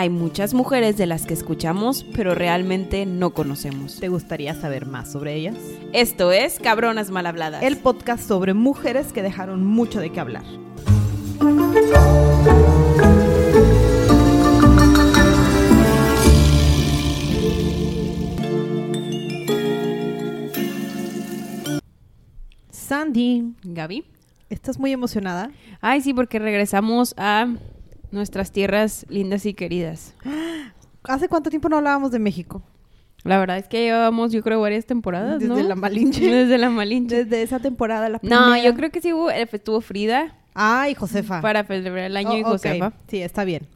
[0.00, 3.98] Hay muchas mujeres de las que escuchamos, pero realmente no conocemos.
[3.98, 5.56] ¿Te gustaría saber más sobre ellas?
[5.92, 7.64] Esto es Cabronas Mal Habladas.
[7.64, 10.44] El podcast sobre mujeres que dejaron mucho de qué hablar.
[22.70, 24.04] Sandy, Gaby.
[24.50, 25.50] ¿estás muy emocionada?
[25.80, 27.48] Ay, sí, porque regresamos a
[28.10, 30.14] nuestras tierras lindas y queridas.
[31.04, 32.62] ¿Hace cuánto tiempo no hablábamos de México?
[33.24, 35.68] La verdad es que llevábamos, yo creo, varias temporadas, Desde ¿no?
[35.68, 36.20] la Malinche.
[36.30, 37.24] Desde la Malinche.
[37.24, 38.62] Desde esa temporada, la No, primera.
[38.62, 41.40] yo creo que sí hubo, eh, estuvo Frida Ay, Josefa.
[41.40, 42.42] para celebrar el año Oh, y.
[42.42, 42.92] Josefa.
[43.08, 43.66] Sí, está bien.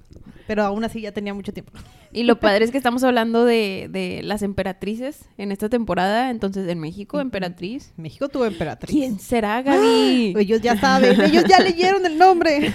[0.46, 1.72] Pero aún así ya tenía mucho tiempo.
[2.12, 6.28] Y lo padre es que estamos hablando de, de las emperatrices en esta temporada.
[6.30, 7.94] Entonces, en México, emperatriz.
[7.96, 8.94] México tuvo emperatriz.
[8.94, 10.34] ¿Quién será, Gaby?
[10.36, 12.72] Ellos ya saben, ellos ya leyeron el nombre.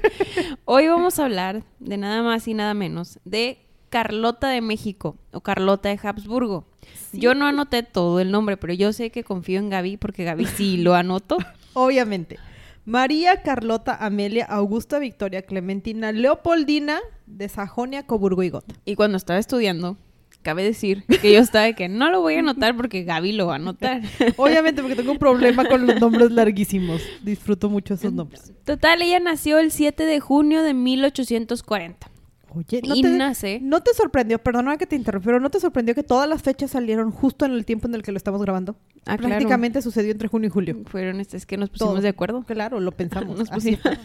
[0.64, 3.58] Hoy vamos a hablar de nada más y nada menos de
[3.90, 6.66] Carlota de México o Carlota de Habsburgo.
[7.12, 10.46] Yo no anoté todo el nombre, pero yo sé que confío en Gaby porque Gaby
[10.46, 11.38] sí lo anotó.
[11.74, 12.38] Obviamente.
[12.84, 18.74] María Carlota Amelia Augusta Victoria Clementina Leopoldina de Sajonia, Coburgo y Gotha.
[18.84, 19.96] Y cuando estaba estudiando,
[20.42, 23.46] cabe decir que yo estaba de que no lo voy a anotar porque Gaby lo
[23.46, 24.02] va a anotar.
[24.36, 27.02] Obviamente porque tengo un problema con los nombres larguísimos.
[27.22, 28.52] Disfruto mucho esos nombres.
[28.64, 32.13] Total, ella nació el 7 de junio de 1840.
[32.54, 33.60] Oye, ¿no y te, nace...
[33.60, 34.38] ¿no te sorprendió?
[34.38, 37.52] Perdóname que te interrumpí, pero ¿no te sorprendió que todas las fechas salieron justo en
[37.52, 38.76] el tiempo en el que lo estamos grabando?
[39.06, 39.28] Ah, claro.
[39.28, 40.82] Prácticamente sucedió entre junio y julio.
[40.86, 42.02] Fueron estas que nos pusimos Todo.
[42.02, 42.42] de acuerdo.
[42.44, 43.38] Claro, lo pensamos.
[43.38, 43.76] Nos Así.
[43.76, 43.98] pusimos.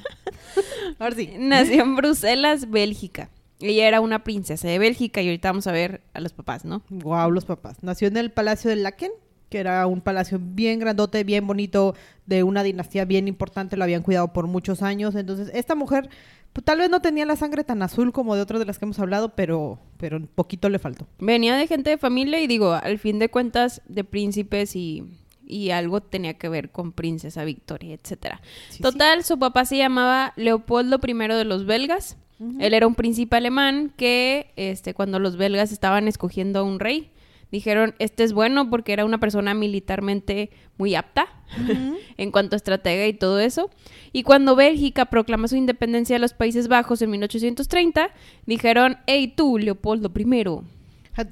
[0.99, 1.31] Ahora sí.
[1.37, 3.29] Nació en Bruselas, Bélgica.
[3.59, 6.81] Ella era una princesa de Bélgica y ahorita vamos a ver a los papás, ¿no?
[6.89, 7.77] Wow, los papás.
[7.83, 9.11] Nació en el Palacio de Laken,
[9.49, 14.03] que era un palacio bien grandote, bien bonito, de una dinastía bien importante, lo habían
[14.03, 15.15] cuidado por muchos años.
[15.15, 16.09] Entonces, esta mujer
[16.63, 18.99] tal vez no tenía la sangre tan azul como de otras de las que hemos
[18.99, 21.07] hablado, pero, pero un poquito le faltó.
[21.19, 25.03] Venía de gente de familia y digo, al fin de cuentas, de príncipes y,
[25.45, 28.41] y algo tenía que ver con princesa Victoria, etcétera.
[28.69, 32.17] Sí, Total, su papá se llamaba Leopoldo I de los belgas.
[32.59, 37.11] Él era un príncipe alemán que, este, cuando los belgas estaban escogiendo a un rey,
[37.51, 41.27] dijeron, este es bueno porque era una persona militarmente muy apta
[42.17, 43.69] en cuanto a estratega y todo eso.
[44.13, 48.09] Y cuando Bélgica proclama su independencia de los Países Bajos en 1830,
[48.45, 50.23] dijeron, hey tú, Leopoldo I,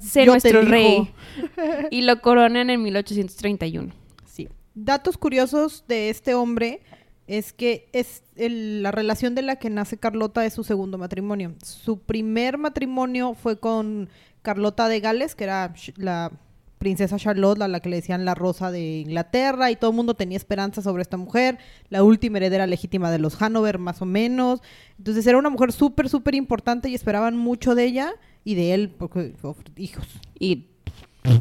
[0.00, 1.08] sé Yo te nuestro rey.
[1.90, 3.92] y lo coronan en 1831.
[4.24, 4.48] Sí.
[4.74, 6.80] Datos curiosos de este hombre
[7.26, 11.54] es que es el- la relación de la que nace Carlota es su segundo matrimonio.
[11.62, 14.08] Su primer matrimonio fue con
[14.48, 16.32] Carlota de Gales, que era la
[16.78, 20.38] princesa Charlotte, la que le decían la rosa de Inglaterra, y todo el mundo tenía
[20.38, 21.58] esperanza sobre esta mujer,
[21.90, 24.62] la última heredera legítima de los Hanover, más o menos.
[24.96, 28.88] Entonces era una mujer súper, súper importante y esperaban mucho de ella y de él,
[28.96, 29.34] porque
[29.76, 30.06] hijos
[30.38, 30.68] Y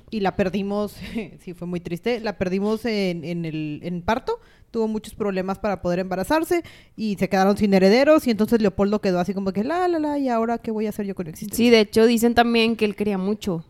[0.09, 0.96] y la perdimos,
[1.40, 4.40] sí, fue muy triste, la perdimos en, en el en parto,
[4.72, 6.64] tuvo muchos problemas para poder embarazarse
[6.96, 10.18] y se quedaron sin herederos y entonces Leopoldo quedó así como que la, la, la,
[10.20, 11.66] y ahora qué voy a hacer yo con existencia.
[11.66, 13.64] sí, de hecho, dicen también que él quería mucho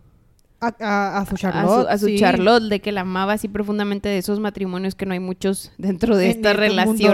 [0.59, 1.83] A, a- a su a Charlotte.
[1.83, 2.17] su, a su sí.
[2.17, 6.17] Charlotte, de que la amaba así profundamente de esos matrimonios que no hay muchos dentro
[6.17, 7.07] de En estas este mundo.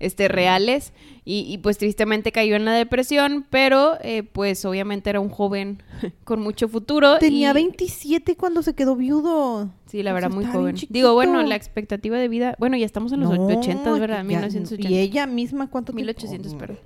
[0.00, 0.92] Este, reales.
[1.26, 5.82] Y, y, pues tristemente cayó en la depresión, pero eh, pues obviamente era un joven
[6.24, 7.18] con mucho futuro.
[7.18, 9.70] Tenía y- 27 cuando se quedó viudo.
[9.86, 10.76] Sí, la verdad, muy joven.
[10.90, 12.56] Digo, bueno, la expectativa de vida...
[12.58, 14.18] Bueno, ya estamos en los No, 80, ¿verdad?
[14.18, 14.90] ya- 1980.
[14.90, 16.02] Y ella misma, ¿cuánto tiempo?
[16.12, 16.78] 1800, perdón.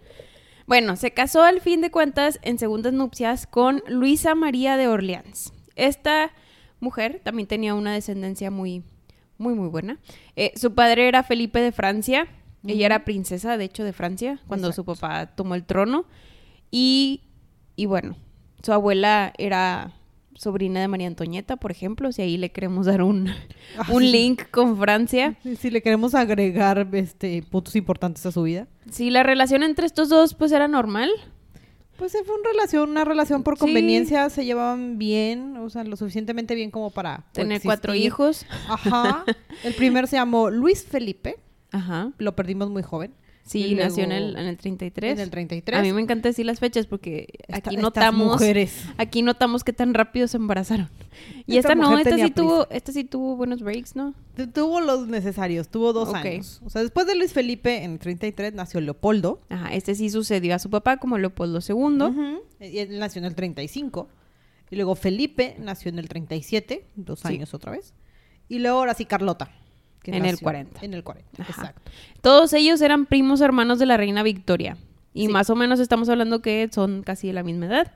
[0.66, 5.52] Bueno, se casó al fin de cuentas en segundas nupcias con Luisa María de Orleans.
[5.76, 6.30] Esta
[6.78, 8.82] mujer también tenía una descendencia muy,
[9.38, 9.98] muy, muy buena.
[10.36, 12.28] Eh, su padre era Felipe de Francia.
[12.68, 16.04] Ella era princesa, de hecho, de Francia, cuando su papá tomó el trono.
[16.70, 17.22] Y,
[17.76, 18.16] y bueno,
[18.62, 19.92] su abuela era
[20.34, 23.28] sobrina de María Antonieta, por ejemplo, si ahí le queremos dar un,
[23.92, 25.36] un link con Francia.
[25.58, 28.68] Si- le queremos agregar este puntos importantes a su vida.
[28.90, 31.10] Sí, la relación entre estos dos pues era normal.
[31.96, 33.60] Pues fue una relación, una relación por Sí.
[33.60, 38.46] conveniencia, se llevaban bien, o sea, lo suficientemente bien como para Tener cuatro hijos.
[38.68, 39.24] Ajá.
[39.64, 41.40] El primero se llamó Luis Felipe,
[41.72, 42.12] Ajá.
[42.18, 43.12] lo perdimos muy joven.
[43.44, 45.12] Sí, nació en el, en el 33.
[45.14, 45.78] En el 33.
[45.78, 48.84] A mí me encanta decir las fechas porque Esta- aquí estas notamos mujeres.
[48.98, 50.90] aquí notamos qué tan rápido se embarazaron.
[51.46, 54.12] Y Esta esta, no, esta sí tuvo esta sí tuvo buenos breaks, ¿no?
[54.36, 56.60] Tu- Tuvo los necesarios, tuvo dos años.
[56.66, 59.40] O sea, después de Luis Felipe, en el 33, nació Leopoldo.
[59.48, 61.74] Ajá, este sí sucedió a su papá como Leopoldo II.
[62.02, 62.42] Ujú.
[62.60, 64.08] Y Él nació en el 35.
[64.70, 67.28] Y luego Felipe nació en el 37, dos Sí.
[67.28, 67.94] años otra vez.
[68.46, 69.50] Y luego ahora sí Carlota.
[70.10, 70.80] Que En el nació 40.
[70.84, 71.50] En el 40, Ajá.
[71.52, 71.90] exacto.
[72.20, 74.76] Todos ellos eran primos hermanos de la reina Victoria.
[75.14, 75.32] Y Sí.
[75.32, 77.92] más o menos estamos hablando que son casi de la misma edad.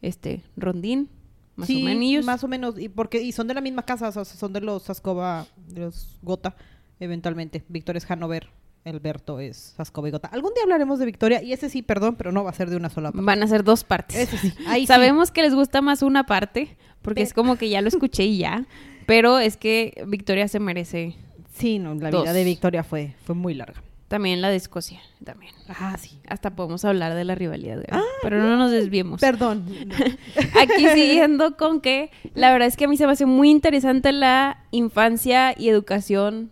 [0.00, 1.08] Este, Rondín,
[1.56, 2.24] más sí, o menos.
[2.24, 2.78] más o menos.
[2.78, 5.80] Y, porque, y son de la misma casa, o sea, son de los Saskova, de
[5.82, 6.54] los Gota,
[7.00, 7.62] eventualmente.
[7.68, 8.48] Victoria es Hanover,
[8.84, 10.28] Alberto es Saskova y Gota.
[10.28, 12.76] Algún día hablaremos de Victoria, y ese sí, perdón, pero no va a ser de
[12.76, 13.24] una sola parte.
[13.24, 14.16] Van a ser dos partes.
[14.16, 14.86] Ese sí, ahí sí.
[14.88, 18.38] Sabemos que les gusta más una parte, porque es como que ya lo escuché y
[18.38, 18.66] ya.
[19.06, 21.16] Pero es que Victoria se merece
[21.52, 22.22] Sí, no, la Dos.
[22.24, 23.82] vida de Victoria fue, fue muy larga.
[24.08, 25.00] también la de Escocia.
[25.24, 25.52] También.
[25.68, 26.18] Ah, sí.
[26.28, 27.76] Hasta podemos hablar de la rivalidad.
[27.78, 27.86] de
[28.22, 29.20] pero no nos desviemos.
[29.20, 29.64] Perdón.
[30.60, 34.12] Aquí siguiendo con que la verdad es que a mí se me hace muy interesante
[34.12, 36.50] la infancia y educación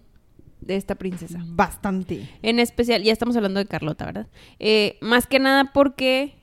[0.61, 1.39] de esta princesa.
[1.47, 2.29] Bastante.
[2.43, 4.27] En especial, ya estamos hablando de Carlota, ¿verdad?
[4.59, 6.35] Eh, más que nada porque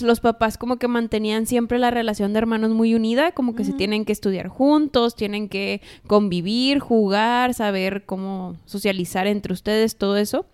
[0.00, 3.72] los papás como que mantenían siempre la relación de hermanos muy unida, como que se
[3.72, 10.46] tienen que estudiar juntos, tienen que convivir, jugar, saber cómo socializar entre ustedes, todo eso.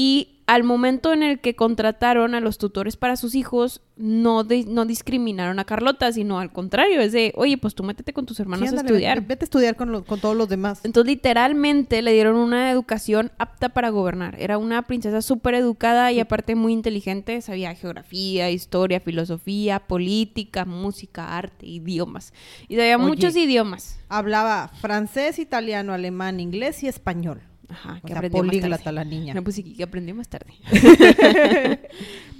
[0.00, 4.84] Y al momento en el que contrataron a los tutores para sus hijos, no, no
[4.84, 8.68] discriminaron a Carlota, sino al contrario, es de, oye, pues tú métete con tus hermanos
[8.68, 9.22] Sí, a estudiar.
[9.22, 10.82] Vete a estudiar con, con todos los demás.
[10.84, 14.36] Entonces, literalmente le dieron una educación apta para gobernar.
[14.38, 17.40] Era una princesa súper educada y aparte muy inteligente.
[17.40, 22.32] Sabía geografía, historia, filosofía, política, música, arte, idiomas.
[22.68, 23.04] Y sabía Oye.
[23.04, 23.98] muchos idiomas.
[24.08, 27.47] Hablaba francés, italiano, alemán, inglés y español.
[27.68, 28.94] Ajá, que aprendió más tarde.
[28.94, 29.34] la niña.
[29.34, 30.54] No, pues sí, que aprendió más tarde.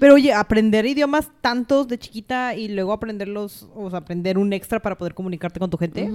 [0.00, 4.80] Pero oye, aprender idiomas tantos de chiquita y luego aprenderlos, o sea, aprender un extra
[4.80, 6.10] para poder comunicarte con tu gente.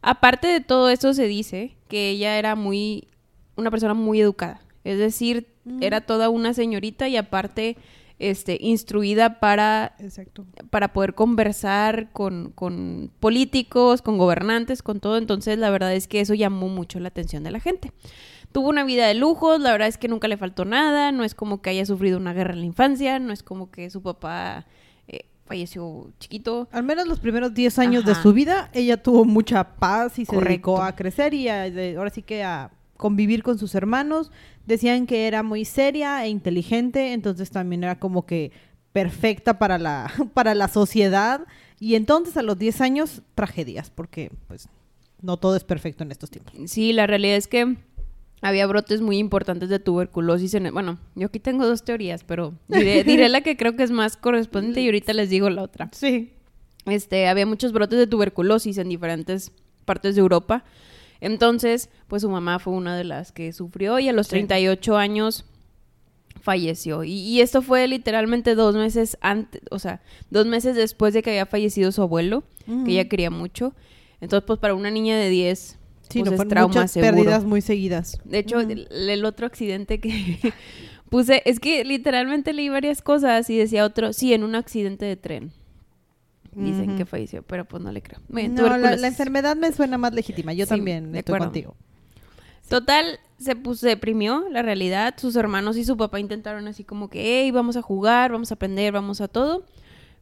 [0.00, 3.08] Aparte de todo eso, se dice que ella era muy.
[3.56, 4.60] una persona muy educada.
[4.84, 5.48] Es decir,
[5.80, 7.76] era toda una señorita y aparte.
[8.20, 10.46] Este, instruida para Exacto.
[10.70, 15.18] para poder conversar con, con políticos, con gobernantes, con todo.
[15.18, 17.90] Entonces, la verdad es que eso llamó mucho la atención de la gente.
[18.52, 21.34] Tuvo una vida de lujos, la verdad es que nunca le faltó nada, no es
[21.34, 24.64] como que haya sufrido una guerra en la infancia, no es como que su papá
[25.08, 26.68] eh, falleció chiquito.
[26.70, 30.32] Al menos los primeros 10 años de su vida, ella tuvo mucha paz y se
[30.32, 30.48] Correcto.
[30.76, 34.30] dedicó a crecer y a- de- ahora sí que a convivir con sus hermanos.
[34.66, 38.52] Decían que era muy seria e inteligente, entonces también era como que
[38.92, 41.42] perfecta para la, para la sociedad.
[41.80, 44.68] Y entonces a los 10 años, tragedias, porque pues
[45.20, 46.54] no todo es perfecto en estos tiempos.
[46.66, 47.76] Sí, la realidad es que
[48.40, 52.54] había brotes muy importantes de tuberculosis en el- Bueno, yo aquí tengo dos teorías, pero
[52.68, 55.88] diré, diré la que creo que es más correspondiente y ahorita les digo la otra.
[55.92, 56.30] Sí.
[56.86, 59.50] este, había muchos brotes de tuberculosis en diferentes
[59.86, 60.64] partes de Europa.
[61.24, 64.32] Entonces, pues su mamá fue una de las que sufrió y a los Sí.
[64.32, 65.44] 38 años
[66.42, 67.04] falleció.
[67.04, 71.30] Y, y esto fue literalmente dos meses antes, o sea, dos meses después de que
[71.30, 72.44] había fallecido su abuelo,
[72.84, 73.74] que ella quería mucho.
[74.20, 75.78] Entonces, pues para una niña de 10,
[76.10, 77.14] Sí, pues no es trauma muchas seguro.
[77.14, 78.18] pérdidas muy seguidas.
[78.24, 80.38] De hecho, el, el otro accidente que
[81.08, 85.16] puse, es que literalmente leí varias cosas y decía otro, sí, en un accidente de
[85.16, 85.52] tren.
[86.56, 88.20] Dicen que falleció, pero pues no le creo.
[88.28, 90.52] No, la, enfermedad me suena más legítima.
[90.52, 91.46] Yo Sí, también de estoy acuerdo.
[91.46, 91.76] contigo.
[92.68, 95.14] Total, se, puso, se deprimió la realidad.
[95.18, 98.54] Sus hermanos y su papá intentaron así como que, hey, vamos a jugar, vamos a
[98.54, 99.64] aprender, vamos a todo.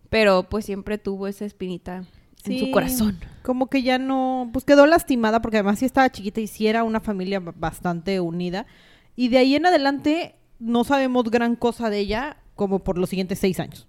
[0.09, 2.05] Pero pues siempre tuvo esa espinita
[2.45, 3.19] en su corazón.
[3.43, 6.83] Como que ya no, pues quedó lastimada porque además sí estaba chiquita y sí era
[6.85, 8.67] una familia ba- bastante unida.
[9.17, 13.39] Y de ahí en adelante no sabemos gran cosa de ella como por los siguientes
[13.39, 13.87] seis años.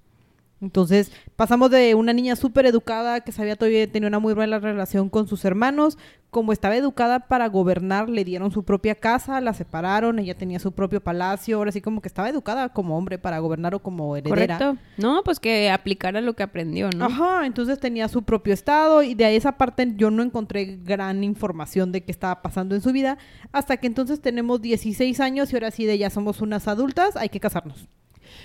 [0.64, 5.10] Entonces pasamos de una niña súper educada que sabía todavía tenía una muy buena relación
[5.10, 5.98] con sus hermanos,
[6.30, 10.72] como estaba educada para gobernar, le dieron su propia casa, la separaron, ella tenía su
[10.72, 14.58] propio palacio, ahora sí como que estaba educada como hombre para gobernar o como heredera.
[14.58, 14.82] ¿Correcto?
[14.98, 17.06] No, pues que aplicara lo que aprendió, ¿no?
[17.06, 21.24] Ajá, entonces tenía su propio estado y de ahí esa parte yo no encontré gran
[21.24, 23.18] información de qué estaba pasando en su vida
[23.52, 27.30] hasta que entonces tenemos 16 años y ahora sí de ya somos unas adultas, hay
[27.30, 27.88] que casarnos.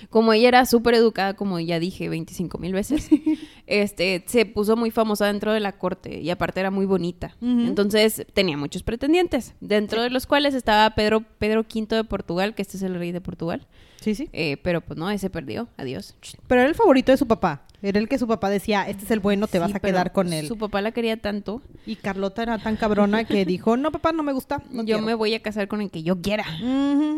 [0.09, 3.09] Como ella era súper educada, como ya dije 25 mil veces,
[3.67, 7.35] este, se puso muy famosa dentro de la corte y aparte era muy bonita.
[7.41, 12.61] Entonces tenía muchos pretendientes, dentro de los cuales estaba Pedro, Pedro V de Portugal, que
[12.61, 13.67] este es el rey de Portugal.
[14.01, 14.29] Sí, sí.
[14.33, 15.67] Eh, pero pues no, ese perdió.
[15.77, 16.15] Adiós.
[16.47, 17.65] Pero era el favorito de su papá.
[17.81, 20.33] Era el que su papá decía, este es el bueno, te vas a quedar con
[20.33, 20.47] él.
[20.47, 21.61] Su papá la quería tanto.
[21.85, 24.57] Y Carlota era tan cabrona que dijo, no, papá, no me gusta.
[24.71, 25.01] no yo quiero".
[25.03, 26.43] me voy a casar con el que yo quiera.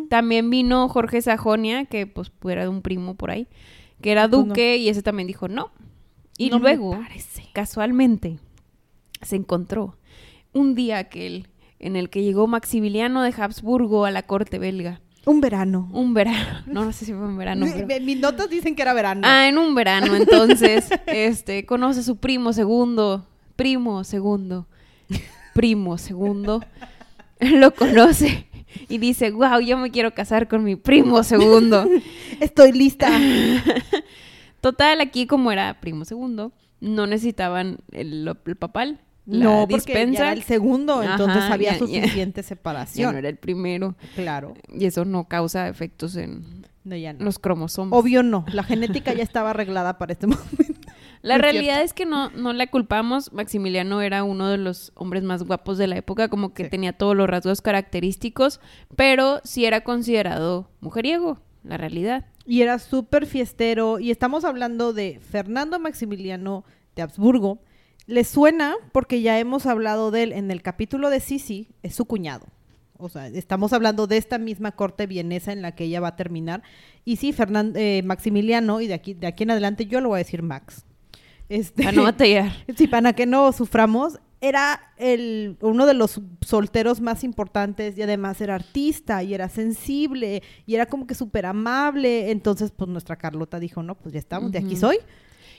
[0.10, 3.48] También vino Jorge Sajonia, que pues era de un primo por ahí,
[4.02, 4.48] que era Pues no.
[4.50, 5.72] duque y ese también dijo no.
[6.38, 6.98] Y No luego,
[7.54, 8.40] casualmente,
[9.22, 9.98] se encontró
[10.54, 11.48] un día aquel
[11.80, 15.02] en el que llegó Maximiliano de Habsburgo a la corte belga.
[15.26, 15.88] Un verano.
[15.94, 16.64] Un verano.
[16.66, 17.66] No, no sé si fue un verano.
[17.88, 19.22] Pero- Mis notas dicen que era verano.
[19.24, 24.68] Ah, en un verano, entonces, este, conoce a su primo segundo, primo segundo,
[25.54, 26.64] primo segundo,
[27.40, 28.48] lo conoce
[28.90, 31.88] y dice, wow, yo me quiero casar con mi primo segundo.
[32.40, 33.10] Estoy lista.
[34.60, 39.00] Total, aquí como era primo segundo, no necesitaban el, el papal.
[39.26, 43.14] La no, porque ya era el segundo, entonces Ajá, había ya- suficiente Ya separación.
[43.14, 43.96] no era el primero.
[44.16, 44.54] Claro.
[44.74, 47.24] Y eso no causa efectos en No, ya no.
[47.26, 47.98] los cromosomas.
[47.98, 48.46] Obvio no.
[48.52, 50.74] La genética ya estaba arreglada para este momento.
[51.22, 53.32] La Muy realidad es que no, no la culpamos.
[53.32, 56.70] Maximiliano era uno de los hombres más guapos de la época, como que Sí.
[56.72, 58.60] tenía todos los rasgos característicos,
[58.96, 62.26] pero sí era considerado mujeriego, la realidad.
[62.48, 64.00] Y era súper fiestero.
[64.00, 67.60] Y estamos hablando de Fernando Maximiliano de Habsburgo.
[68.08, 68.76] ¿Le suena?
[68.92, 72.46] Porque ya hemos hablado de él en el capítulo de Sisi, es su cuñado.
[72.98, 76.16] O sea, estamos hablando de esta misma corte vienesa en la que ella va a
[76.16, 76.62] terminar.
[77.04, 80.18] Y sí, Fernan- eh, Maximiliano, y de aquí, de aquí en adelante yo lo voy
[80.18, 80.86] a decir Max.
[81.50, 82.52] Este, Para no batallar.
[82.78, 84.20] Sí, para que no suframos.
[84.40, 90.42] Era el, uno de los solteros más importantes y además era artista y era sensible
[90.66, 92.32] y era como que súper amable.
[92.32, 94.98] Entonces, pues nuestra Carlota dijo, no, pues ya estamos, de aquí soy.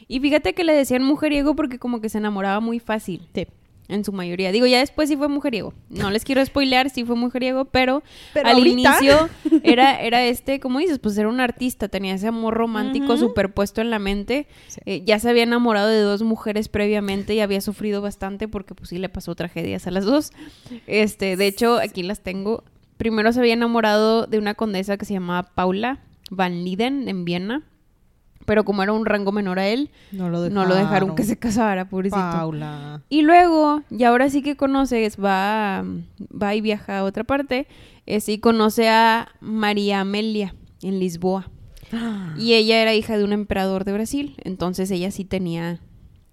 [0.08, 3.26] Y fíjate que le decían mujeriego porque como que se enamoraba muy fácil.
[3.34, 3.46] Sí.
[3.88, 4.52] En su mayoría.
[4.52, 5.74] Digo, ya después sí fue mujeriego.
[5.90, 9.28] No les quiero spoilear, sí fue mujeriego, pero, Pero al ahorita- inicio
[9.64, 13.90] era, era este, como dices, pues era un artista, tenía ese amor romántico superpuesto en
[13.90, 14.46] la mente.
[14.68, 14.80] Sí.
[14.86, 18.88] Eh, ya se había enamorado de dos mujeres previamente y había sufrido bastante porque pues
[18.88, 20.30] sí le pasó tragedias a las dos.
[20.86, 22.64] Este, de hecho, aquí las tengo.
[22.96, 25.98] Primero se había enamorado de una condesa que se llamaba Paula
[26.30, 27.62] Van Liden en Viena.
[28.44, 31.38] Pero como era un rango menor a él, No lo no lo dejaron que se
[31.38, 32.20] casara, pobrecito.
[32.20, 33.02] Paula.
[33.08, 35.84] Y luego, y ahora sí que conoces, va,
[36.30, 37.68] va y viaja a otra parte,
[38.06, 41.50] es, y conoce a María Amelia en Lisboa.
[42.38, 45.78] Y ella era hija de un emperador de Brasil, entonces ella sí tenía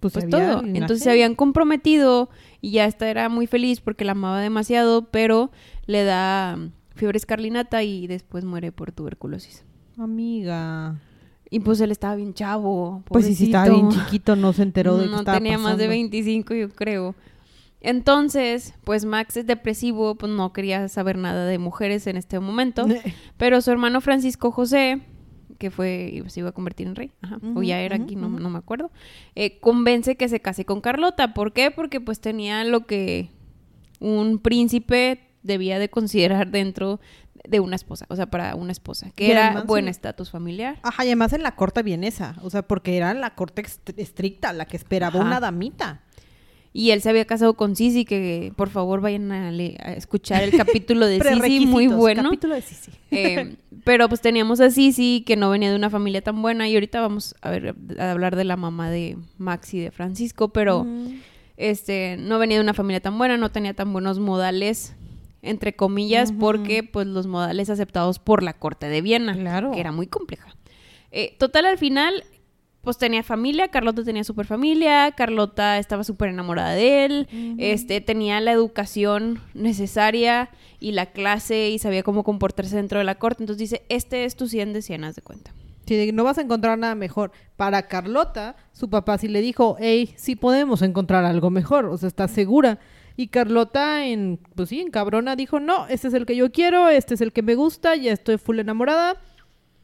[0.00, 0.62] Pues, pues todo.
[0.64, 5.50] Entonces se habían comprometido y ya esta era muy feliz porque la amaba demasiado, pero
[5.86, 6.58] le da
[6.94, 9.64] fiebre escarlinata y después muere por tuberculosis.
[9.98, 10.98] Amiga.
[11.50, 13.02] Y pues él estaba bien chavo.
[13.06, 15.76] Pues sí, sí, estaba bien chiquito, no se enteró de que no estaba tenía más
[15.76, 15.90] de pasando.
[15.90, 17.16] 25, yo creo.
[17.80, 22.86] Entonces, pues Max es depresivo, pues no quería saber nada de mujeres en este momento.
[23.36, 25.00] Pero su hermano Francisco José,
[25.58, 28.50] que fue, se iba a convertir en rey, ajá, o ya era aquí, no, no
[28.50, 28.90] me acuerdo,
[29.34, 31.34] eh, convence que se case con Carlota.
[31.34, 31.70] ¿Por qué?
[31.70, 33.30] Porque pues tenía lo que
[33.98, 37.00] un príncipe debía de considerar dentro
[37.48, 40.78] de una esposa, o sea, para una esposa, que Y era buen en- estatus familiar.
[40.82, 43.64] Ajá, y además en la corte vienesa, o sea, porque era la corte
[43.96, 45.26] estricta, la que esperaba Ajá.
[45.26, 46.02] una damita.
[46.72, 50.50] Y él se había casado con Sisi, que por favor vayan a, a escuchar el
[50.56, 52.22] capítulo de Sisi, muy bueno.
[52.24, 52.92] Capítulo de Sisi.
[53.10, 56.74] Eh, pero pues teníamos a Sisi, que no venía de una familia tan buena, y
[56.74, 60.86] ahorita vamos a ver a hablar de la mamá de Max y de Francisco, pero
[61.56, 64.94] este no venía de una familia tan buena, no tenía tan buenos modales,
[65.42, 69.70] entre comillas, porque pues los modales aceptados por la corte de Viena, Claro.
[69.72, 70.54] que era muy compleja.
[71.12, 72.24] Eh, total, al final,
[72.82, 77.28] pues tenía familia, Carlota tenía super familia, Carlota estaba súper enamorada de él,
[77.58, 83.16] este, tenía la educación necesaria y la clase y sabía cómo comportarse dentro de la
[83.16, 83.42] corte.
[83.42, 85.52] Entonces dice, este es tu 100 de 100, haz de cuenta.
[85.86, 87.32] Sí, no vas a encontrar nada mejor.
[87.56, 92.06] Para Carlota, su papá sí le dijo, hey, sí podemos encontrar algo mejor, o sea,
[92.06, 92.78] estás segura.
[93.20, 96.88] Y Carlota, en, pues sí, en cabrona, dijo, no, este es el que yo quiero,
[96.88, 99.16] este es el que me gusta, ya estoy full enamorada,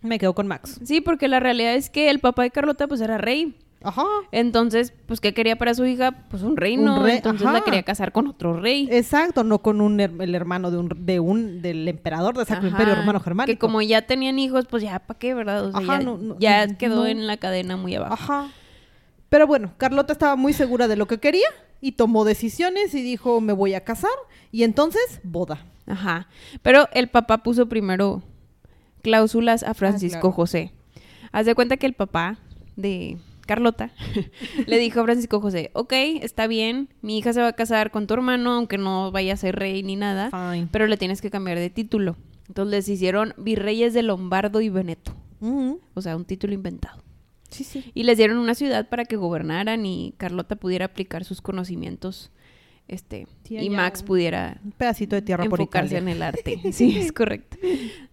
[0.00, 0.81] me quedo con Max.
[0.85, 3.55] Sí, porque la realidad es que el papá de Carlota pues era rey.
[3.83, 4.05] Ajá.
[4.33, 6.12] Entonces, pues, ¿qué quería para su hija?
[6.31, 6.97] Pues un reino.
[7.00, 7.59] Un rey, Entonces ajá.
[7.59, 8.88] la quería casar con otro rey.
[8.90, 12.69] Exacto, no con un her- el hermano de un, de un del emperador de Sacro
[12.69, 13.52] Imperio Romano Germánico.
[13.55, 15.66] Que como ya tenían hijos, pues ya, ¿para qué, verdad?
[15.66, 16.78] O sea, Ajá, ya, no, no, ya no.
[16.78, 18.14] quedó en la cadena muy abajo.
[18.14, 18.49] Ajá.
[19.28, 21.49] Pero bueno, Carlota estaba muy segura de lo que quería
[21.80, 24.11] y tomó decisiones y dijo, me voy a casar.
[24.52, 25.64] Y entonces, boda.
[25.87, 26.28] Ajá.
[26.62, 28.23] Pero el papá puso primero
[29.02, 30.33] cláusulas a Francisco Ah, claro.
[30.35, 30.73] José.
[31.33, 32.38] Haz de cuenta que el papá
[32.76, 33.90] de Carlota
[34.66, 35.92] le dijo a Francisco José, ok,
[36.23, 39.37] está bien, mi hija se va a casar con tu hermano, aunque no vaya a
[39.37, 40.68] ser rey ni nada, Fine.
[40.73, 42.16] pero le tienes que cambiar de título.
[42.49, 45.12] Entonces les hicieron virreyes de Lombardo y Veneto,
[45.95, 47.02] o sea, un título inventado.
[47.57, 47.91] Sí, sí.
[47.95, 52.31] Y les dieron una ciudad para que gobernaran y Carlota pudiera aplicar sus conocimientos,
[52.89, 56.11] este, Sí, y Max un- pudiera Un pedacito de tierra por enfocarse Italia.
[56.11, 56.61] en el arte.
[56.73, 57.57] Sí, es correcto.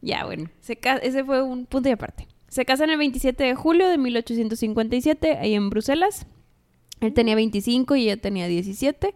[0.01, 2.27] Ya, bueno, se ese fue un punto de aparte.
[2.47, 6.27] Se casan el 27 de julio de 1857 ahí en Bruselas.
[7.01, 9.13] Él tenía 25 y ella tenía 17.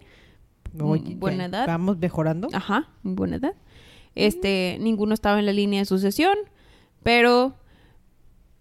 [0.79, 1.67] Oye, buena ya edad.
[1.67, 2.49] Vamos mejorando.
[2.53, 3.53] Ajá, buena edad.
[4.15, 6.35] Este, ninguno estaba en la línea de sucesión,
[7.03, 7.55] pero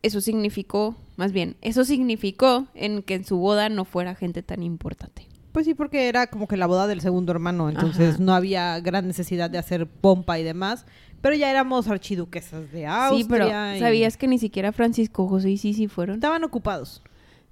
[0.02, 4.62] eso significó, más bien, eso significó en que en su boda no fuera gente tan
[4.62, 5.26] importante.
[5.52, 8.22] Pues sí, porque era como que la boda del segundo hermano, entonces Ajá.
[8.22, 10.84] no había gran necesidad de hacer pompa y demás.
[11.22, 13.18] Pero ya éramos archiduquesas de Austria.
[13.18, 16.16] sí, pero y ¿sabías que ni siquiera Francisco José y sí fueron?
[16.16, 17.02] Estaban ocupados.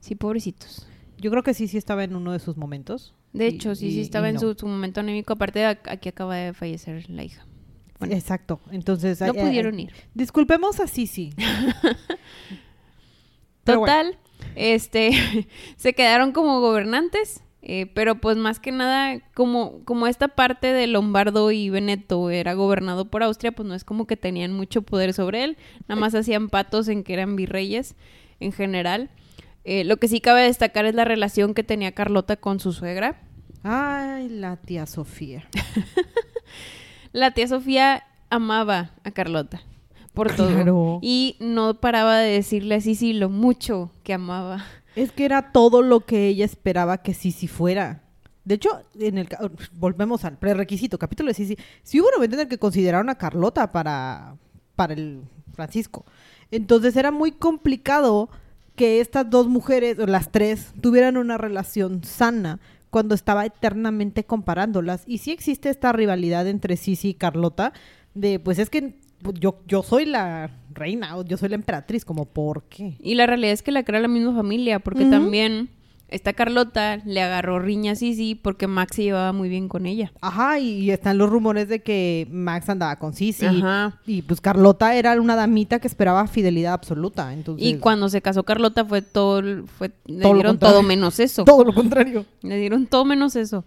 [0.00, 0.86] Sí, pobrecitos.
[1.18, 3.14] Yo creo que sí, sí estaba en uno de sus momentos.
[3.32, 4.40] De hecho, sí, y- sí y estaba en no.
[4.42, 5.32] su, su momento anémico.
[5.32, 7.46] Aparte, de aquí acaba de fallecer la hija.
[7.98, 8.60] Bueno, Exacto.
[8.70, 9.20] Entonces...
[9.20, 9.92] no eh, pudieron eh, ir.
[10.14, 11.32] Disculpemos a Sisi.
[13.66, 13.80] Bueno.
[13.80, 14.18] Total,
[14.56, 20.66] este, se quedaron como gobernantes, eh, pero pues más que nada, como, como esta parte
[20.66, 24.82] de Lombardo y Veneto era gobernado por Austria, pues no es como que tenían mucho
[24.82, 25.56] poder sobre él,
[25.88, 27.94] nada más hacían patos en que eran virreyes
[28.38, 29.08] en general.
[29.64, 33.22] Eh, lo que sí cabe destacar es la relación que tenía Carlota con su suegra.
[33.62, 35.48] Ay, la tía Sofía.
[37.14, 39.62] La tía Sofía amaba a Carlota
[40.14, 40.48] por todo.
[40.48, 40.98] Claro.
[41.00, 44.64] Y no paraba de decirle así, sí, lo mucho que amaba.
[44.96, 48.02] Es que era todo lo que ella esperaba que Sisi fuera.
[48.44, 49.28] De hecho, en el
[49.74, 51.56] volvemos al prerequisito, capítulo de Sisi.
[51.84, 54.34] Sí hubo un momento en el que consideraron a Carlota para,
[54.74, 56.04] para el Francisco.
[56.50, 58.28] Entonces era muy complicado
[58.74, 62.58] que estas dos mujeres, o las tres, tuvieran una relación sana
[62.94, 65.02] cuando estaba eternamente comparándolas.
[65.08, 67.72] Y sí existe esta rivalidad entre Sisi y Carlota,
[68.14, 68.94] de pues es que
[69.40, 72.94] yo, yo soy la reina o yo soy la emperatriz, como ¿por qué?
[73.00, 75.70] Y la realidad es que la crea la misma familia, porque también
[76.08, 80.12] esta Carlota le agarró riña a Sisi porque Max se llevaba muy bien con ella.
[80.20, 83.46] Ajá, y, están los rumores de que Max andaba con Sisi.
[83.46, 84.00] Ajá.
[84.06, 87.32] Y pues Carlota era una damita que esperaba fidelidad absoluta.
[87.32, 91.18] Entonces, Y cuando se casó Carlota fue todo, fue, le Todo lo dieron todo menos
[91.18, 91.44] eso.
[91.44, 92.26] todo lo contrario.
[92.42, 93.64] Le dieron todo menos eso.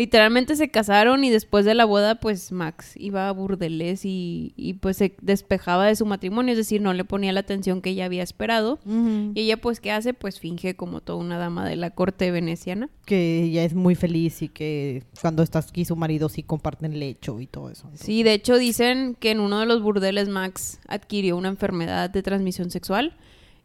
[0.00, 4.72] Literalmente se casaron y después de la boda, pues Max iba a burdeles y, y
[4.72, 8.06] pues se despejaba de su matrimonio, es decir, no le ponía la atención que ella
[8.06, 8.78] había esperado.
[8.86, 10.14] Y ella, pues, ¿qué hace?
[10.14, 12.88] Pues finge como toda una dama de la corte veneciana.
[13.04, 17.38] Que ella es muy feliz y que cuando está aquí su marido sí comparten lecho
[17.38, 17.82] y todo eso.
[17.82, 22.08] Entonces, Sí, de hecho dicen que en uno de los burdeles Max adquirió una enfermedad
[22.08, 23.18] de transmisión sexual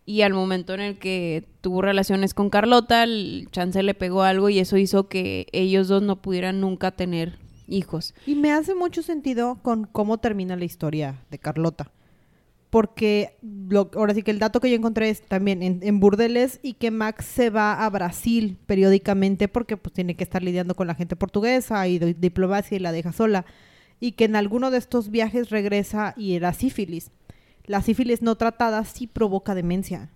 [0.05, 4.49] y al momento en el que tuvo relaciones con Carlota, el chance le pegó algo
[4.49, 8.13] y eso hizo que ellos dos no pudieran nunca tener hijos.
[8.27, 11.91] Y me hace mucho sentido con cómo termina la historia de Carlota.
[12.69, 16.73] Porque lo- ahora sí que el dato que yo encontré es también en, burdeles y
[16.73, 20.95] que Max se va a Brasil periódicamente porque pues tiene que estar lidiando con la
[20.95, 23.45] gente portuguesa y diplomacia y la deja sola.
[24.01, 27.11] Y que en alguno de estos viajes regresa y era sífilis.
[27.65, 30.09] La sífilis no tratada sí provoca demencia.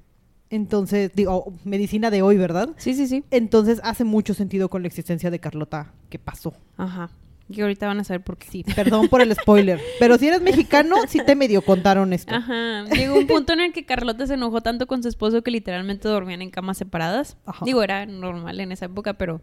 [0.49, 2.69] Entonces, digo, medicina de hoy, ¿verdad?
[2.77, 3.23] Sí, sí, sí.
[3.29, 5.93] Entonces hace mucho sentido con la existencia de Carlota.
[6.09, 6.53] ¿Qué pasó?
[6.77, 7.11] Ajá.
[7.51, 8.47] Y ahorita van a saber por qué.
[8.47, 9.81] Sí, perdón por el spoiler.
[9.99, 12.33] Pero si eres mexicano, sí te medio contaron esto.
[12.33, 12.85] Ajá.
[12.85, 16.07] Llegó un punto en el que Carlota se enojó tanto con su esposo que literalmente
[16.07, 17.37] dormían en camas separadas.
[17.45, 17.65] Ajá.
[17.65, 19.41] Digo, era normal en esa época, pero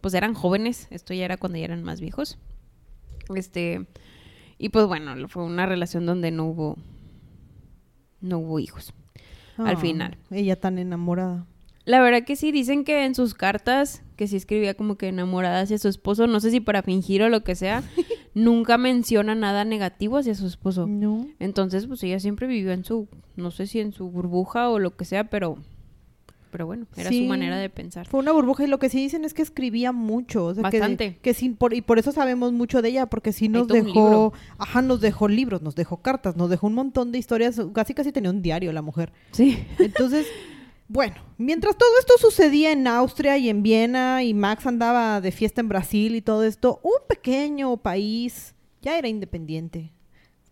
[0.00, 0.88] pues eran jóvenes.
[0.90, 2.38] Esto ya era cuando ya eran más viejos.
[3.34, 3.86] Este.
[4.56, 6.78] Y pues bueno, fue una relación donde no hubo.
[8.20, 8.92] No hubo hijos.
[9.56, 10.16] al Ah, final.
[10.30, 11.46] Ella tan enamorada.
[11.84, 15.62] La verdad que sí, dicen que en sus cartas, que sí escribía como que enamorada
[15.62, 17.82] hacia su esposo, no sé si para fingir o lo que sea,
[18.34, 20.86] nunca menciona nada negativo hacia su esposo.
[20.86, 21.26] No.
[21.38, 24.96] Entonces, pues ella siempre vivió en su, no sé si en su burbuja o lo
[24.96, 25.56] que sea, pero,
[26.50, 27.22] pero bueno, era Sí.
[27.22, 28.06] su manera de pensar.
[28.08, 30.46] Fue una burbuja y lo que sí dicen es que escribía mucho.
[30.46, 31.18] o sea, que- Bastante.
[31.22, 34.82] Que, sí, por, y por eso sabemos mucho de ella, porque sí nos dejó, ajá,
[34.82, 37.60] nos dejó libros, nos dejó cartas, nos dejó un montón de historias.
[37.72, 39.12] Casi casi tenía un diario la mujer.
[39.32, 39.58] Sí.
[39.78, 40.26] Entonces,
[40.88, 45.60] bueno, mientras todo esto sucedía en Austria y en Viena y Max andaba de fiesta
[45.60, 49.92] en Brasil y todo esto, un pequeño país ya era independiente.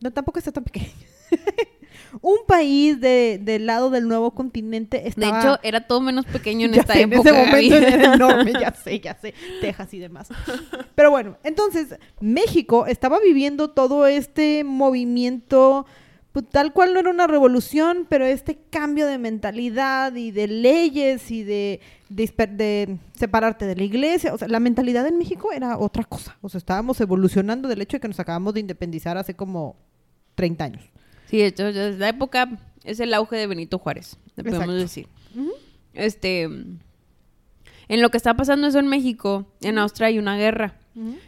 [0.00, 0.86] No, tampoco está tan pequeño.
[2.20, 5.40] un país de, del lado del nuevo continente De estaba...
[5.40, 7.16] hecho, era todo menos pequeño en Ya esta sé, época.
[7.16, 9.34] En ese momento era enorme, ya sé, ya sé.
[9.60, 10.28] Texas y demás.
[10.94, 15.86] Pero bueno, entonces México estaba viviendo todo este movimiento,
[16.32, 21.30] pues, tal cual no era una revolución, pero este cambio de mentalidad y de leyes
[21.30, 24.34] y de, de, de separarte de la iglesia.
[24.34, 26.36] O sea, la mentalidad en México era otra cosa.
[26.42, 29.76] O sea, estábamos evolucionando del hecho de que nos acabamos de independizar hace como
[30.34, 30.84] 30 años.
[31.26, 34.74] Sí, de hecho, la época es el auge de Benito Juárez, le podemos Exacto.
[34.74, 35.08] decir.
[35.92, 36.42] Este,
[37.88, 40.76] en lo que está pasando eso en México, en Austria hay una guerra.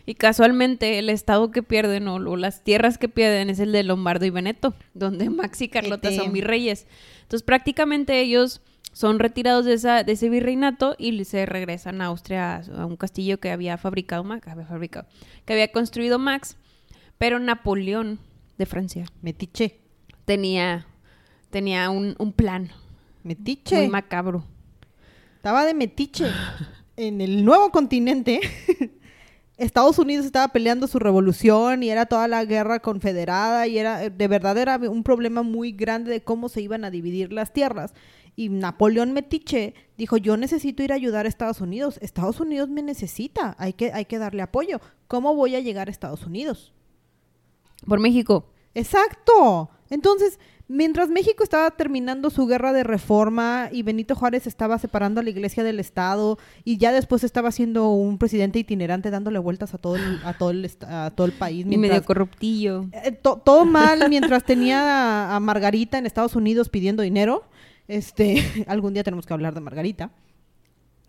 [0.07, 4.25] Y casualmente el estado que pierden o, las tierras que pierden es el de Lombardo
[4.25, 6.87] y Veneto, donde Max y Carlota son virreyes.
[7.21, 8.63] Entonces prácticamente ellos
[8.95, 12.97] son retirados de, esa, de ese virreinato y se regresan a Austria a, a un
[12.97, 15.07] castillo que había fabricado Max, había fabricado,
[15.45, 16.57] que había construido Max,
[17.19, 18.21] pero Napoleón
[18.57, 19.81] de Francia Metiche.
[20.29, 20.87] Tenía,
[21.49, 22.71] tenía un, un plan
[23.25, 23.77] Metiche.
[23.77, 24.45] muy macabro.
[25.37, 26.27] Estaba de metiche.
[26.97, 28.41] en el nuevo continente,
[29.57, 34.29] Estados Unidos estaba peleando su revolución y era toda la guerra confederada y era de
[34.29, 37.95] verdad era un problema muy grande de cómo se iban a dividir las tierras.
[38.37, 41.99] Y Napoleón Metiche dijo, yo necesito ir a ayudar a Estados Unidos.
[42.03, 44.81] Estados Unidos me necesita, hay que, hay que darle apoyo.
[45.07, 46.75] ¿Cómo voy a llegar a Estados Unidos?
[47.87, 48.51] Por México.
[48.75, 49.71] Exacto.
[49.91, 55.25] Entonces, mientras México estaba terminando su guerra de reforma y Benito Juárez estaba separando a
[55.25, 59.79] la iglesia del Estado y ya después estaba siendo un presidente itinerante dándole vueltas a
[59.79, 61.67] todo el, a todo el, a todo el país.
[61.69, 62.87] Y medio corruptillo.
[62.93, 67.45] Eh, todo mal mientras tenía a Margarita en Estados Unidos pidiendo dinero.
[67.89, 70.11] Este, algún día tenemos que hablar de Margarita.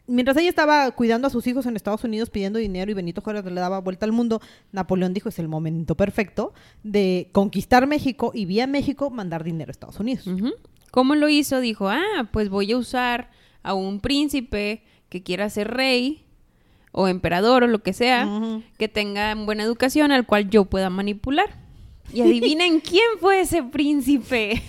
[0.09, 3.45] Mientras ella estaba cuidando a sus hijos en Estados Unidos pidiendo dinero y Benito Juárez
[3.45, 4.41] le daba vuelta al mundo,
[4.71, 9.71] Napoleón dijo es el momento perfecto de conquistar México y vía México mandar dinero a
[9.71, 10.25] Estados Unidos.
[10.89, 11.59] ¿Cómo lo hizo?
[11.59, 13.29] Dijo, ah, pues voy a usar
[13.61, 16.25] a un príncipe que quiera ser rey
[16.91, 18.27] o emperador o lo que sea,
[18.77, 21.49] que tenga buena educación al cual yo pueda manipular.
[22.11, 24.63] Y adivinen quién fue ese príncipe.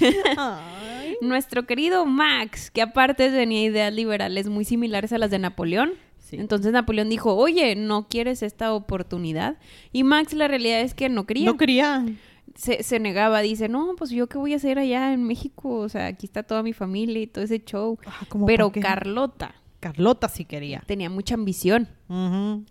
[1.20, 5.92] Nuestro querido Max, que aparte tenía ideas liberales muy similares a las de Napoleón.
[6.32, 9.56] Entonces Napoleón dijo, oye, ¿no quieres esta oportunidad?
[9.92, 11.46] Y Max la realidad es que no quería.
[11.46, 12.06] No quería.
[12.54, 16.06] Se, negaba, dice, no, pues yo qué voy a hacer allá en México, o sea,
[16.06, 17.98] aquí está toda mi familia y todo ese show.
[18.06, 19.54] Ah, Pero Carlota.
[19.78, 20.82] Carlota sí quería.
[20.86, 21.88] Tenía mucha ambición,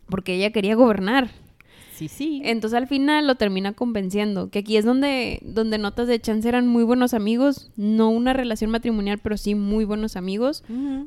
[0.07, 1.29] porque ella quería gobernar.
[1.99, 2.41] Sí, sí.
[2.43, 6.67] Entonces al final lo termina convenciendo, que aquí es donde, donde notas de chance eran
[6.67, 10.63] muy buenos amigos, no una relación matrimonial, pero sí muy buenos amigos,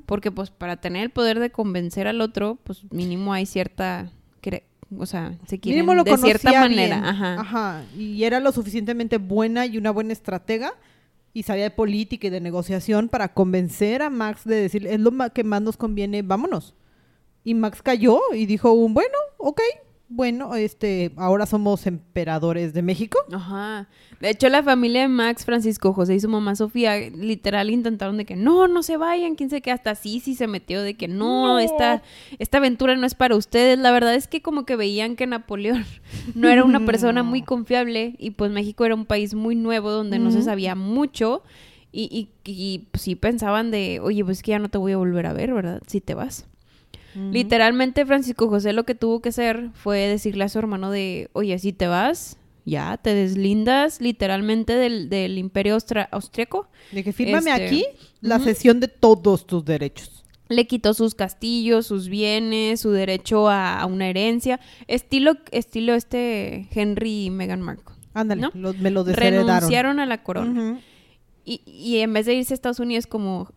[0.06, 4.10] porque pues para tener el poder de convencer al otro, pues mínimo hay cierta
[4.98, 7.40] o sea, se quieren de cierta manera, ajá.
[7.40, 10.74] Ajá, y era lo suficientemente buena y una buena estratega
[11.32, 15.12] y sabía de política y de negociación para convencer a Max de decir, es lo
[15.32, 16.74] que más nos conviene, vámonos.
[17.44, 19.60] Y Max cayó y dijo, bueno, ok,
[20.14, 23.18] bueno, este, ahora somos emperadores de México.
[23.32, 23.88] Ajá.
[24.20, 28.24] De hecho, la familia de Max, Francisco José y su mamá Sofía, literal intentaron de
[28.24, 31.08] que no, no se vayan, quién sé qué, hasta sí, sí se metió de que
[31.08, 32.02] no, Esta,
[32.38, 33.78] esta aventura no es para ustedes.
[33.78, 35.84] La verdad es que como que veían que Napoleón
[36.34, 40.18] no era una persona muy confiable y pues México era un país muy nuevo donde
[40.18, 41.42] no se sabía mucho
[41.90, 42.04] y,
[42.44, 45.26] y, y pues, sí pensaban de, oye, pues que ya no te voy a volver
[45.26, 45.82] a ver, ¿verdad?
[45.86, 46.46] Si te vas.
[47.14, 51.58] Literalmente Francisco José lo que tuvo que hacer fue decirle a su hermano de, oye,
[51.58, 55.76] si te vas, ya, te deslindas literalmente del, del imperio
[56.10, 56.68] austriaco.
[56.92, 57.84] De que fírmame este, aquí
[58.20, 60.24] la cesión de todos tus derechos.
[60.48, 64.60] Le quitó sus castillos, sus bienes, su derecho a, una herencia.
[64.86, 67.96] Estilo, estilo este Henry y Meghan Markle.
[68.14, 70.78] Ándale, me lo Renunciaron a la corona.
[71.44, 73.48] Y, y, en vez de irse a Estados Unidos como,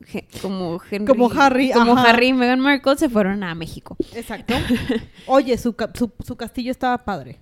[0.42, 3.96] como Henry, como Harry, como Harry y Meghan Markle, se fueron a México.
[4.16, 4.56] Exacto.
[5.28, 7.40] Oye, su, su, castillo estaba padre.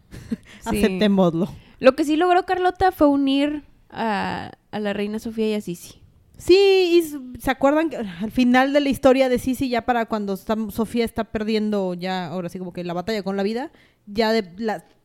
[0.65, 1.47] Aceptémoslo.
[1.79, 6.03] Lo que sí logró Carlota fue unir a, a la reina Sofía y a Sisi.
[6.37, 10.35] Sí, y se acuerdan que al final de la historia de Sisi, ya para cuando
[10.35, 13.71] Sofía está perdiendo ya, ahora sí como que la batalla con la vida,
[14.05, 14.43] ya de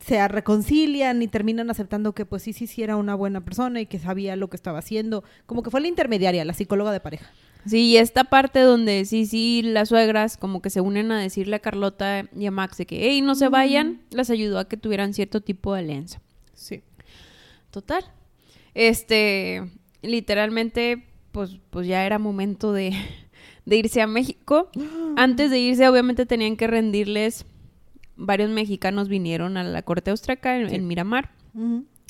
[0.00, 3.98] se reconcilian y terminan aceptando que pues Sisi sí era una buena persona y que
[3.98, 7.30] sabía lo que estaba haciendo, como que fue la intermediaria, la psicóloga de pareja.
[7.66, 11.56] Sí, y esta parte donde sí, sí, las suegras como que se unen a decirle
[11.56, 14.76] a Carlota y a Max de que, hey, no se vayan, las ayudó a que
[14.76, 16.20] tuvieran cierto tipo de alianza.
[16.54, 16.82] Sí.
[17.70, 18.04] Total.
[18.74, 19.70] Este,
[20.02, 22.92] literalmente pues, pues ya era momento de,
[23.66, 24.70] irse a México.
[25.16, 27.46] Antes de irse, obviamente tenían que rendirles.
[28.18, 31.30] Varios mexicanos vinieron a la corte austriaca en, Miramar.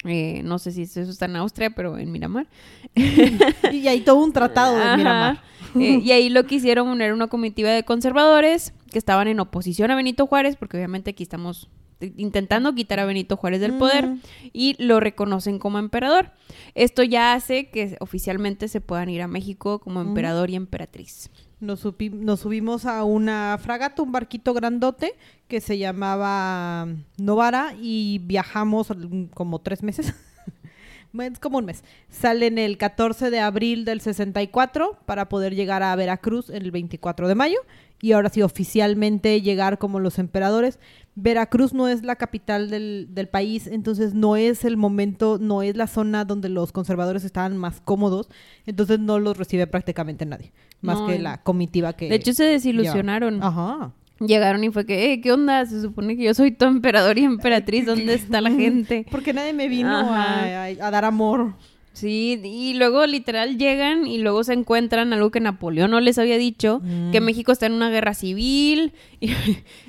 [0.05, 2.47] Eh, no sé si eso está en Austria, pero en Miramar.
[3.73, 5.43] y hay todo un tratado de Miramar.
[5.77, 9.97] Eh, y ahí lo quisieron unir una comitiva de conservadores que estaban en oposición a
[9.97, 11.69] Benito Juárez, porque obviamente aquí estamos
[12.17, 14.17] intentando quitar a Benito Juárez del poder
[14.53, 16.31] y lo reconocen como emperador.
[16.75, 21.31] Esto ya hace que oficialmente se puedan ir a México como emperador y emperatriz.
[21.61, 25.15] Nos, nos, subimos a una fragata, un barquito grandote
[25.49, 28.93] que se llamaba Novara y viajamos
[29.35, 30.15] como tres meses.
[31.19, 31.83] es como un mes.
[32.11, 37.35] Salen el 14 de abril del 64 para poder llegar a Veracruz el 24 de
[37.35, 37.59] mayo
[38.01, 40.79] y ahora sí oficialmente llegar como los emperadores.
[41.15, 45.77] Veracruz no es la capital del, del, país, entonces no es el momento, no es
[45.77, 48.29] la zona donde los conservadores estaban más cómodos,
[48.67, 52.09] entonces no los recibe prácticamente nadie, más que la comitiva que...
[52.09, 53.43] De hecho se desilusionaron.
[53.43, 53.93] Ajá.
[54.21, 55.65] Llegaron y fue que, eh, ¿qué onda?
[55.67, 59.07] Se supone que yo soy tu emperador y emperatriz, ¿dónde está la gente?
[59.11, 61.55] Porque nadie me vino a, a, dar amor.
[61.99, 66.39] Sí, y luego literal llegan y luego se encuentran algo que Napoleón no les había
[66.39, 67.11] dicho, Mm.
[67.11, 69.33] que México está en una guerra civil y,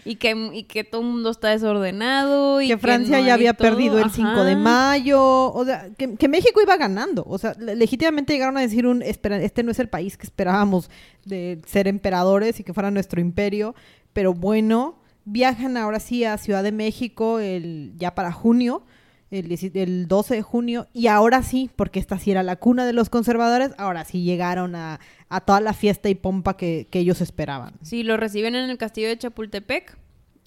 [0.05, 2.61] y que, y que todo el mundo está desordenado.
[2.61, 3.69] Y que Francia no ya había todo.
[3.69, 4.59] perdido el 5 de Ajá.
[4.59, 5.21] mayo,
[5.53, 9.01] o sea, que, que México iba ganando, o sea, le- legítimamente llegaron a decir un,
[9.01, 10.89] este no es el país que esperábamos
[11.25, 13.75] de ser emperadores y que fuera nuestro imperio,
[14.13, 18.83] pero bueno, viajan ahora sí a Ciudad de México el, ya para junio,
[19.31, 22.85] el, 10 el 12 de junio, y ahora sí, porque esta sí era la cuna
[22.85, 26.99] de los conservadores, ahora sí llegaron a, a toda la fiesta y pompa que, que
[26.99, 27.73] ellos esperaban.
[27.81, 29.97] Sí, lo reciben en el castillo de Chapultepec.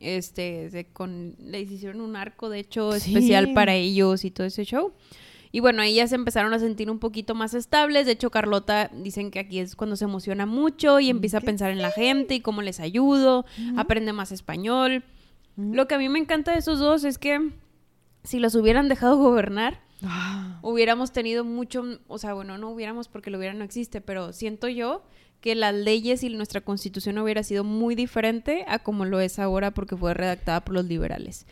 [0.01, 3.13] Este, de- con, les hicieron un arco, de hecho, Sí.
[3.15, 4.93] especial para ellos y todo ese show.
[5.53, 8.07] Y bueno, ahí ya se empezaron a sentir un poquito más estables.
[8.07, 11.71] De hecho, Carlota dicen que aquí es cuando se emociona mucho y empieza a pensar
[11.71, 13.45] en la gente y cómo les ayudo,
[13.77, 15.05] aprende más español.
[15.57, 17.51] Lo que a mí me encanta de esos dos es que
[18.25, 23.31] si los hubieran dejado gobernar, Ah, hubiéramos tenido mucho, o sea, bueno, no hubiéramos porque
[23.31, 25.05] lo hubiera no existe, pero siento yo
[25.41, 29.71] que las leyes y nuestra constitución hubiera sido muy diferente a como lo es ahora
[29.73, 31.47] porque fue redactada por los liberales.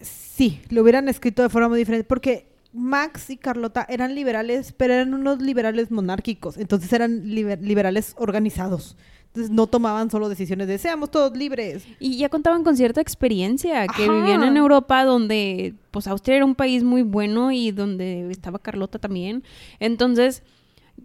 [0.00, 4.94] Sí, lo hubieran escrito de forma muy diferente, porque Max y Carlota eran liberales, pero
[4.94, 8.96] eran unos liberales monárquicos, entonces eran liber- liberales organizados.
[9.30, 11.86] Entonces no tomaban solo decisiones de seamos todos libres.
[12.00, 14.12] Y ya contaban con cierta experiencia, que Ajá.
[14.12, 18.98] vivían en Europa donde, pues Austria era un país muy bueno y donde estaba Carlota
[18.98, 19.44] también.
[19.78, 20.42] Entonces,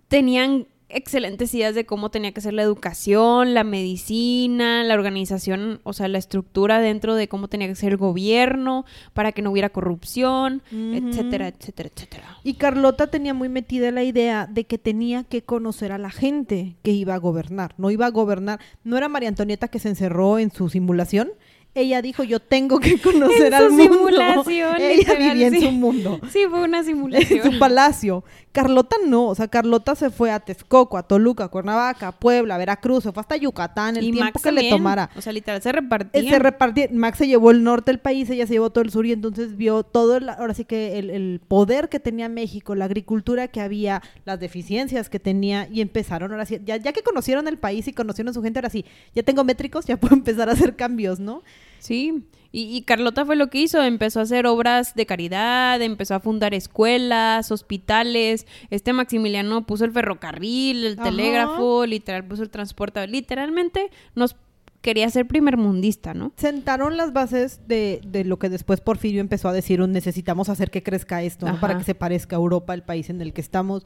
[0.07, 5.93] tenían excelentes ideas de cómo tenía que ser la educación, la medicina, la organización, o
[5.93, 9.69] sea, la estructura dentro de cómo tenía que ser el gobierno para que no hubiera
[9.69, 12.37] corrupción, etcétera, etcétera, etcétera.
[12.43, 16.75] Y Carlota tenía muy metida la idea de que tenía que conocer a la gente
[16.83, 17.73] que iba a gobernar.
[17.77, 21.31] No iba a gobernar, no era María Antonieta que se encerró en su simulación.
[21.75, 23.93] Ella dijo, yo tengo que conocer En al su mundo.
[23.93, 26.19] simulación, Ella literal, vivía en su mundo.
[26.31, 27.51] Sí, fue una en simulación.
[27.53, 28.23] su palacio.
[28.53, 32.55] Carlota no, o sea, Carlota se fue a Texcoco, a Toluca, a Cuernavaca, a Puebla,
[32.55, 35.09] a Veracruz, se fue hasta Yucatán, el y tiempo Max que le tomara.
[35.17, 36.25] O sea, literal, se Eh, repartían.
[36.29, 39.05] Se repartía, Max se llevó el norte del país, ella se llevó todo el sur
[39.05, 42.85] y entonces vio todo, el- ahora sí que el, el poder que tenía México, la
[42.85, 47.49] agricultura que había, las deficiencias que tenía y empezaron ahora sí, ya, ya que conocieron
[47.49, 50.47] el país y conocieron a su gente, ahora sí, ya tengo métricos, ya puedo empezar
[50.47, 51.43] a hacer cambios, ¿no?
[51.85, 56.15] Sí, y, y Carlota fue lo que hizo, empezó a hacer obras de caridad, empezó
[56.15, 61.03] a fundar escuelas, hospitales, este Maximiliano puso el ferrocarril, el Ajá.
[61.09, 64.35] telégrafo, literal puso el transporte, literalmente nos
[64.81, 66.31] quería ser primer mundista, ¿no?
[66.37, 70.83] Sentaron las bases de, de lo que después Porfirio empezó a decir, necesitamos hacer que
[70.83, 71.59] crezca esto, ¿no?
[71.59, 73.85] Para que se parezca a Europa, el país en el que estamos.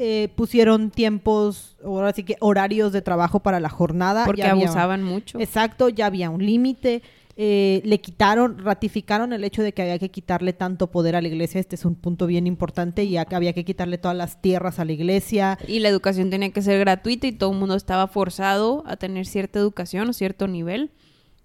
[0.00, 4.24] Eh, pusieron tiempos, ahora sí que horarios de trabajo para la jornada.
[4.26, 5.40] Porque ya había- abusaban mucho.
[5.40, 7.02] Exacto, ya había un límite.
[7.40, 11.28] Eh, le quitaron, ratificaron el hecho de que había que quitarle tanto poder a la
[11.28, 11.60] iglesia.
[11.60, 14.84] Este es un punto bien importante y que había que quitarle todas las tierras a
[14.84, 15.56] la iglesia.
[15.68, 19.24] Y la educación tenía que ser gratuita y todo el mundo estaba forzado a tener
[19.24, 20.90] cierta educación o cierto nivel.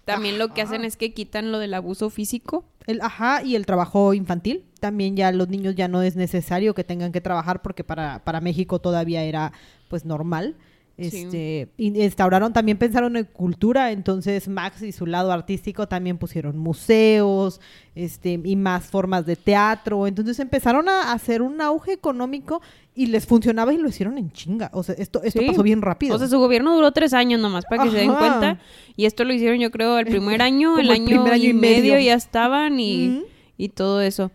[0.03, 2.65] También lo que hacen es que quitan lo del abuso físico.
[2.88, 4.65] El, ajá, y el trabajo infantil.
[4.79, 8.41] También ya los niños ya no es necesario que tengan que trabajar porque para, para
[8.41, 9.53] México todavía era
[9.89, 10.56] pues normal.
[10.95, 17.60] Este, instauraron, también pensaron en cultura, entonces Max y su lado artístico también pusieron museos,
[17.95, 22.62] este, y más formas de teatro, entonces empezaron a hacer un auge económico
[22.93, 25.47] y les funcionaba y lo hicieron en chinga, o sea, esto, esto Sí.
[25.47, 26.15] pasó bien rápido.
[26.15, 28.60] O sea, su gobierno duró tres años nomás para que se den cuenta.
[28.95, 31.49] Y esto lo hicieron, yo creo, el primer año, el el año, primer año y
[31.49, 32.06] y medio, medio.
[32.06, 33.23] ya estaban y,
[33.58, 34.29] y todo eso.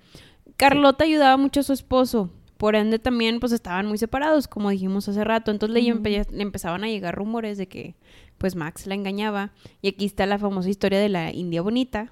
[0.56, 2.30] Carlota ayudaba mucho a su esposo.
[2.58, 5.50] Por ende, también, pues, estaban muy separados, como dijimos hace rato.
[5.50, 6.02] Entonces, le, Ujú.
[6.02, 7.94] empe- le empezaban a llegar rumores de que,
[8.36, 9.52] pues, Max la engañaba.
[9.80, 12.10] Y aquí está la famosa historia de la India Bonita,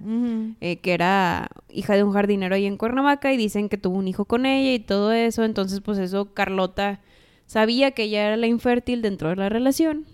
[0.61, 4.07] eh, que era hija de un jardinero ahí en Cuernavaca y dicen que tuvo un
[4.09, 5.43] hijo con ella y todo eso.
[5.45, 7.01] Entonces, pues, eso Carlota
[7.47, 10.07] sabía que ella era la infértil dentro de la relación.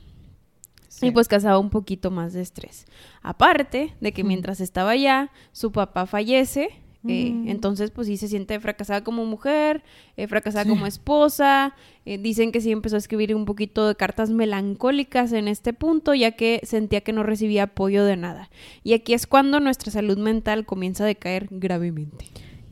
[0.88, 1.06] Sí.
[1.06, 2.86] Y pues causaba un poquito más de estrés.
[3.22, 6.68] Aparte de que mientras estaba allá, su papá fallece.
[7.08, 7.50] Eh, Ujú.
[7.50, 9.82] entonces, pues sí se siente fracasada como mujer,
[10.16, 10.70] eh, fracasada Sí.
[10.70, 11.74] como esposa.
[12.04, 16.14] eh, dicen que sí empezó a escribir un poquito de cartas melancólicas en este punto,
[16.14, 18.50] ya que sentía que no recibía apoyo de nada.
[18.82, 22.24] Y aquí es cuando nuestra salud mental comienza a decaer gravemente.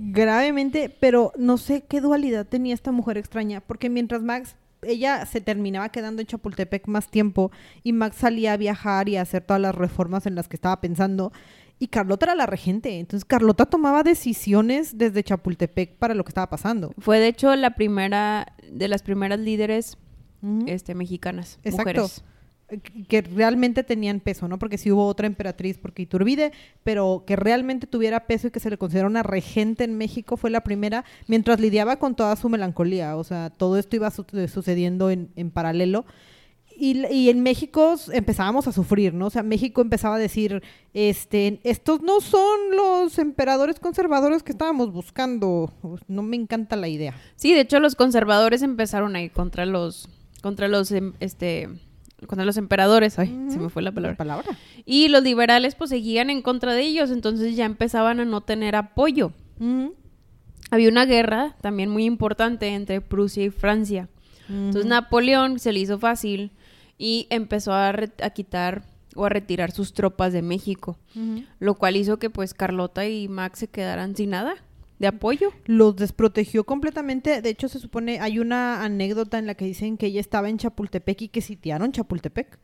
[0.02, 5.42] gravemente, pero no sé qué dualidad tenía esta mujer extraña, porque mientras Max, ella se
[5.42, 7.50] terminaba quedando en Chapultepec más tiempo
[7.84, 10.80] y Max salía a viajar y a hacer todas las reformas en las que estaba
[10.80, 11.32] pensando,
[11.82, 16.50] y Carlota era la regente, entonces Carlota tomaba decisiones desde Chapultepec para lo que estaba
[16.50, 16.92] pasando.
[16.98, 19.96] Fue de hecho la primera, de las primeras líderes
[20.66, 22.02] este, mexicanas, Exacto.
[22.02, 22.24] mujeres.
[23.08, 24.58] que realmente tenían peso, ¿no?
[24.58, 26.52] Porque sí hubo otra emperatriz, porque Iturbide,
[26.84, 30.50] pero que realmente tuviera peso y que se le considera una regente en México fue
[30.50, 35.08] la primera, mientras lidiaba con toda su melancolía, o sea, todo esto iba su sucediendo
[35.10, 36.04] en, en paralelo.
[36.82, 39.26] Y, y, en México empezábamos a sufrir, ¿no?
[39.26, 40.62] O sea, México empezaba a decir,
[40.94, 45.70] este, estos no son los emperadores conservadores que estábamos buscando.
[46.08, 47.14] No me encanta la idea.
[47.36, 50.08] Sí, de hecho los conservadores empezaron a ir contra los,
[50.40, 51.68] contra los, em, este,
[52.26, 54.16] contra los emperadores, ay, se me fue la palabra.
[54.16, 54.48] palabra.
[54.86, 58.74] Y los liberales pues seguían en contra de ellos, entonces ya empezaban a no tener
[58.74, 59.32] apoyo.
[60.70, 64.08] Había una guerra también muy importante entre Prusia y Francia.
[64.48, 66.52] Entonces Napoleón se le hizo fácil
[67.00, 68.82] y empezó a, a quitar
[69.16, 70.98] o a retirar sus tropas de México,
[71.58, 74.54] lo cual hizo que pues Carlota y Max se quedaran sin nada
[74.98, 75.50] de apoyo.
[75.64, 77.40] Los desprotegió completamente.
[77.40, 80.58] De hecho, se supone, hay una anécdota en la que dicen que ella estaba en
[80.58, 82.58] Chapultepec y que sitiaron Chapultepec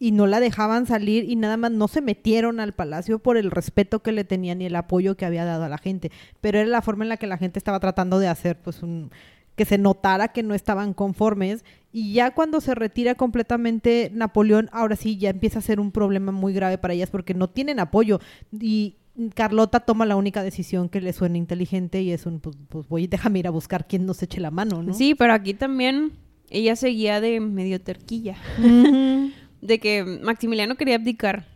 [0.00, 3.52] y no la dejaban salir y nada más no se metieron al palacio por el
[3.52, 6.10] respeto que le tenían y el apoyo que había dado a la gente.
[6.40, 9.12] Pero era la forma en la que la gente estaba tratando de hacer, pues, un
[9.56, 14.96] que se notara que no estaban conformes y ya cuando se retira completamente Napoleón, ahora
[14.96, 18.20] sí ya empieza a ser un problema muy grave para ellas porque no tienen apoyo
[18.52, 18.96] y
[19.34, 23.06] Carlota toma la única decisión que le suena inteligente y es un, pues, pues voy,
[23.06, 24.92] déjame ir a buscar quien nos eche la mano, ¿no?
[24.92, 26.12] Sí, pero aquí también
[26.50, 28.36] ella seguía de medio terquilla,
[29.62, 31.46] de que Maximiliano quería abdicar.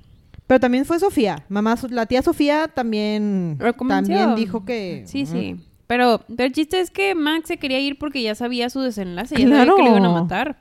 [0.47, 3.59] Pero también fue Sofía, mamá, la tía Sofía también,
[3.89, 5.05] también dijo que...
[5.07, 5.61] Sí, sí.
[5.91, 9.49] Pero, el chiste es que Max se quería ir porque ya sabía su desenlace, ya
[9.49, 10.57] sabía que le iban a matar.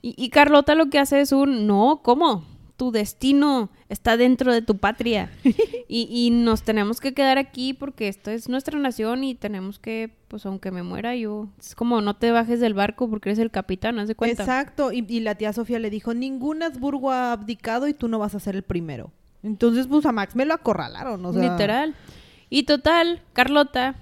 [0.00, 2.44] Y, y Carlota lo que hace es un, no, ¿cómo?
[2.76, 5.28] tu destino está dentro de tu patria
[5.88, 10.46] y, nos tenemos que quedar aquí porque esto es nuestra nación y tenemos que, pues
[10.46, 13.98] aunque me muera yo, es como no te bajes del barco porque eres el capitán,
[13.98, 14.44] haz de cuenta.
[14.44, 18.36] Exacto, y, la tía Sofía le dijo, ningún Habsburgo ha abdicado y tú no vas
[18.36, 19.10] a ser el primero.
[19.42, 21.50] Entonces, pues a Max me lo acorralaron, o sea...
[21.50, 21.96] Literal.
[22.48, 23.96] Y total, Carlota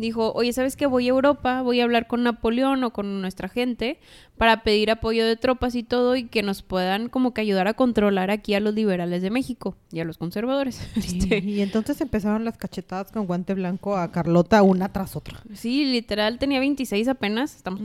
[0.00, 0.86] dijo, oye, ¿sabes qué?
[0.86, 3.98] Voy a Europa, voy a hablar con Napoleón o con nuestra gente
[4.38, 7.74] para pedir apoyo de tropas y todo y que nos puedan como que ayudar a
[7.74, 10.80] controlar aquí a los liberales de México y a los conservadores.
[11.10, 15.42] Este, y entonces empezaron las cachetadas con guante blanco a Carlota una tras otra.
[15.54, 17.80] Sí, literal, tenía 26 apenas, estamos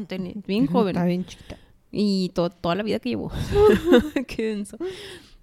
[0.46, 0.96] bien joven.
[0.96, 1.58] Está bien chiquita.
[1.92, 3.32] Y toda la vida que llevó.
[4.28, 4.78] Qué denso.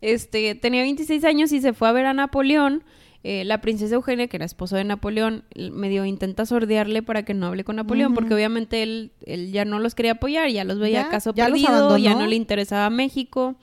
[0.01, 2.83] Este, tenía 26 años y se fue a ver a Napoleón
[3.25, 7.47] eh, la princesa Eugenia, que era esposa de Napoleón, medio intenta sordearle para que no
[7.47, 11.09] hable con Napoleón, porque obviamente él, él ya no los quería apoyar, ya los veía
[11.09, 13.55] caso perdido, ya no le interesaba México,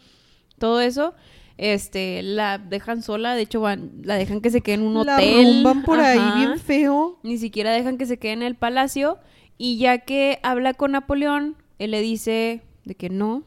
[0.57, 1.13] todo eso.
[1.57, 5.61] Este, la dejan sola, de hecho van, la dejan que se quede en un hotel.
[5.61, 7.19] van por ahí bien feo.
[7.21, 9.17] Ni siquiera dejan que se quede en el palacio.
[9.57, 13.43] Y ya que habla con Napoleón, él le dice de que no.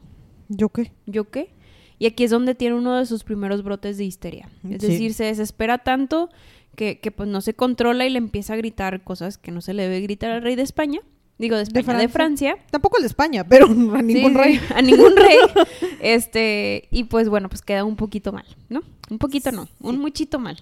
[0.47, 0.91] ¿Yo qué?
[1.07, 1.55] ¿Yo qué?
[2.03, 4.49] Y aquí es donde tiene uno de sus primeros brotes de histeria.
[4.69, 6.29] Es decir, se desespera tanto
[6.75, 9.83] que, pues no se controla y le empieza a gritar cosas que no se le
[9.83, 10.99] debe gritar al rey de España.
[11.37, 12.57] Digo, de España, de Francia.
[12.71, 14.59] Tampoco el de España, pero a ningún rey.
[14.75, 15.37] a ningún rey.
[16.01, 18.81] Este, y pues bueno, pues queda un poquito mal, ¿no?
[19.09, 20.57] Un poquito no, un muchito mal.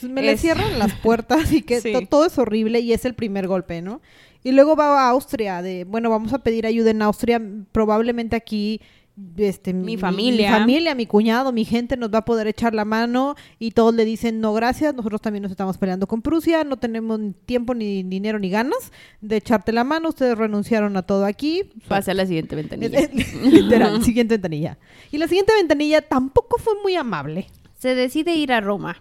[0.00, 3.82] me le cierran las puertas y que todo es horrible y es el primer golpe,
[3.82, 4.00] ¿no?
[4.42, 8.80] Y luego va a Austria, de, bueno, vamos a pedir ayuda en Austria, probablemente aquí
[9.38, 10.50] este, mi familia.
[10.50, 13.94] Mi familia, mi cuñado, mi gente nos va a poder echar la mano y todos
[13.94, 18.02] le dicen no gracias, nosotros también nos estamos peleando con Prusia, no tenemos tiempo ni
[18.02, 21.64] dinero ni ganas de echarte la mano, ustedes renunciaron a todo aquí.
[21.88, 23.08] Pasa a la siguiente ventanilla.
[23.42, 24.78] Literal, siguiente ventanilla.
[25.10, 27.46] Y la siguiente ventanilla tampoco fue muy amable.
[27.78, 29.00] Se decide ir a Roma.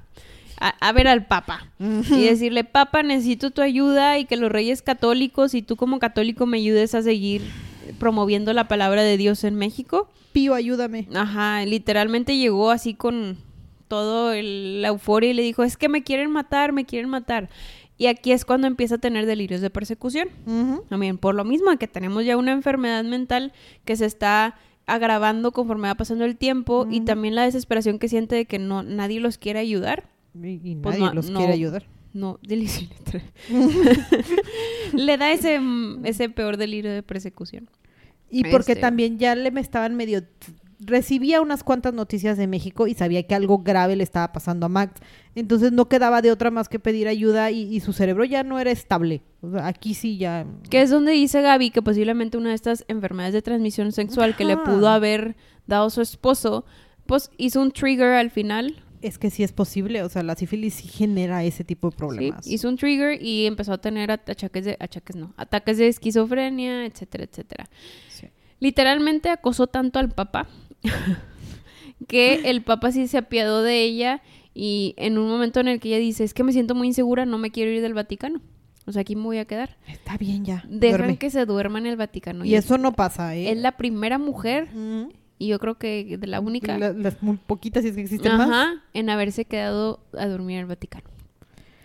[0.57, 5.53] A, ver al Papa y decirle, Papa, necesito tu ayuda y que los reyes católicos
[5.53, 7.41] y tú como católico me ayudes a seguir
[7.99, 10.09] promoviendo la palabra de Dios en México.
[10.33, 11.07] Pío, ayúdame.
[11.13, 13.37] Ajá, literalmente llegó así con
[13.87, 17.49] todo la euforia y le dijo, es que me quieren matar, me quieren matar.
[17.97, 20.27] Y aquí es cuando empieza a tener delirios de persecución.
[20.89, 23.53] También por lo mismo que tenemos ya una enfermedad mental
[23.85, 28.35] que se está agravando conforme va pasando el tiempo y también la desesperación que siente
[28.35, 30.09] de que no nadie los quiere ayudar.
[30.35, 31.85] Y, pues nadie los quiere ayudar.
[32.15, 32.87] No, delirio.
[34.93, 35.59] le da ese,
[36.05, 37.69] ese peor delirio de persecución.
[38.31, 38.81] Y porque este.
[38.81, 40.23] también ya le me estaban medio
[40.79, 44.69] recibía unas cuantas noticias de México y sabía que algo grave le estaba pasando a
[44.69, 45.01] Max.
[45.33, 48.71] Entonces no quedaba de otra más que pedir ayuda y, su cerebro ya no era
[48.71, 49.21] estable.
[49.61, 50.45] aquí sí ya...
[50.69, 54.45] Que es donde dice Gaby que posiblemente una de estas enfermedades de transmisión sexual que
[54.45, 55.35] le pudo haber
[55.65, 56.65] dado su esposo,
[57.05, 60.75] pues hizo un trigger al final es que sí es posible, o sea, la sífilis
[60.75, 62.45] sí genera ese tipo de problemas.
[62.45, 66.85] Sí, hizo un trigger y empezó a tener ataques de, achaques no, ataques de esquizofrenia,
[66.85, 67.69] etcétera, etcétera.
[68.59, 70.47] Literalmente acosó tanto al papá
[72.07, 74.21] que el Papa sí se apiadó de ella
[74.53, 77.25] y en un momento en el que ella dice, es que me siento muy insegura,
[77.25, 78.41] no me quiero ir del Vaticano.
[78.87, 79.77] O sea, aquí me voy a quedar.
[79.87, 80.63] Está bien ya.
[80.69, 81.17] Dejan duerme.
[81.17, 82.45] que se duerma en el Vaticano.
[82.45, 83.51] Y eso no pasa, ¿eh?
[83.51, 84.69] Es la primera mujer.
[85.37, 88.37] Y yo creo que de la única, La- las muy poquitas, si es que existen
[88.37, 88.49] más.
[88.49, 91.05] ajá, en haberse quedado a dormir en el Vaticano.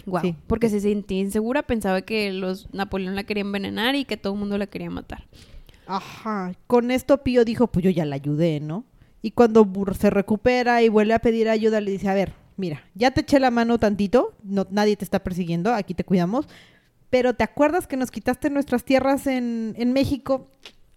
[0.06, 0.20] Wow.
[0.22, 0.34] Sí.
[0.46, 4.38] Porque se sentía insegura, pensaba que los Napoleón la querían envenenar y que todo el
[4.38, 5.24] mundo la quería matar.
[5.86, 6.52] Ajá.
[6.66, 8.84] Con esto Pío dijo, pues yo ya la ayudé, ¿no?
[9.22, 12.82] Y cuando Bur- se recupera y vuelve a pedir ayuda, le dice, a ver, mira,
[12.94, 16.46] ya te eché la mano tantito, no, nadie te está persiguiendo, aquí te cuidamos,
[17.10, 20.48] pero ¿te acuerdas que nos quitaste nuestras tierras en, en México?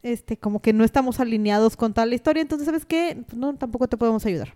[0.03, 3.17] Este, como que no estamos alineados con tal historia, entonces, ¿sabes qué?
[3.25, 4.53] Pues no, tampoco te podemos ayudar.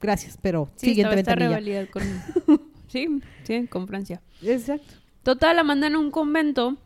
[0.00, 1.86] Gracias, pero Sí, siguiente ventanilla.
[1.90, 2.02] con...
[2.88, 4.22] sí, sí, con Francia.
[4.42, 4.94] Exacto.
[5.22, 6.78] Total, la mandan a un convento,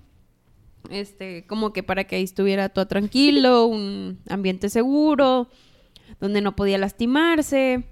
[0.90, 5.48] este, como que para que ahí estuviera todo tranquilo, un ambiente seguro,
[6.20, 7.84] donde no podía lastimarse,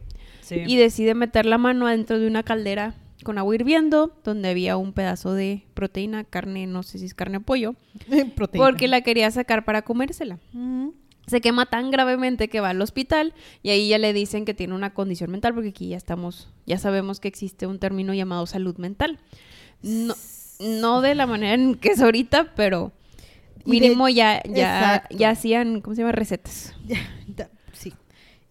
[0.51, 4.93] y decide meter la mano adentro de una caldera con agua hirviendo, donde había un
[4.93, 7.75] pedazo de proteína, carne, no sé si es carne o pollo,
[8.57, 10.39] porque la quería sacar para comérsela.
[11.27, 14.75] Se quema tan gravemente que va al hospital y ahí ya le dicen que tiene
[14.75, 18.77] una condición mental porque aquí ya estamos, ya sabemos que existe un término llamado salud
[18.79, 19.21] mental.
[19.83, 20.15] No,
[20.61, 22.91] no de la manera en que es ahorita, pero
[23.65, 25.17] de- mínimo ya, ya, Exacto.
[25.17, 26.13] ya hacían, ¿cómo se llama?
[26.13, 26.75] Recetas.
[26.87, 26.99] Ya.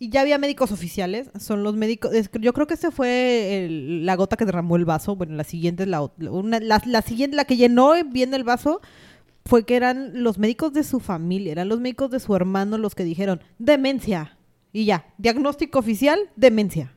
[0.03, 4.35] Y ya había médicos oficiales, son los médicos, yo creo que este fue la gota
[4.35, 7.93] que derramó el vaso, bueno, la siguiente, la, una- la, la siguiente, la que llenó
[8.07, 8.81] bien el vaso,
[9.45, 12.95] fue que eran los médicos de su familia, eran los médicos de su hermano los
[12.95, 14.39] que dijeron, demencia,
[14.73, 16.95] y ya, diagnóstico oficial, demencia.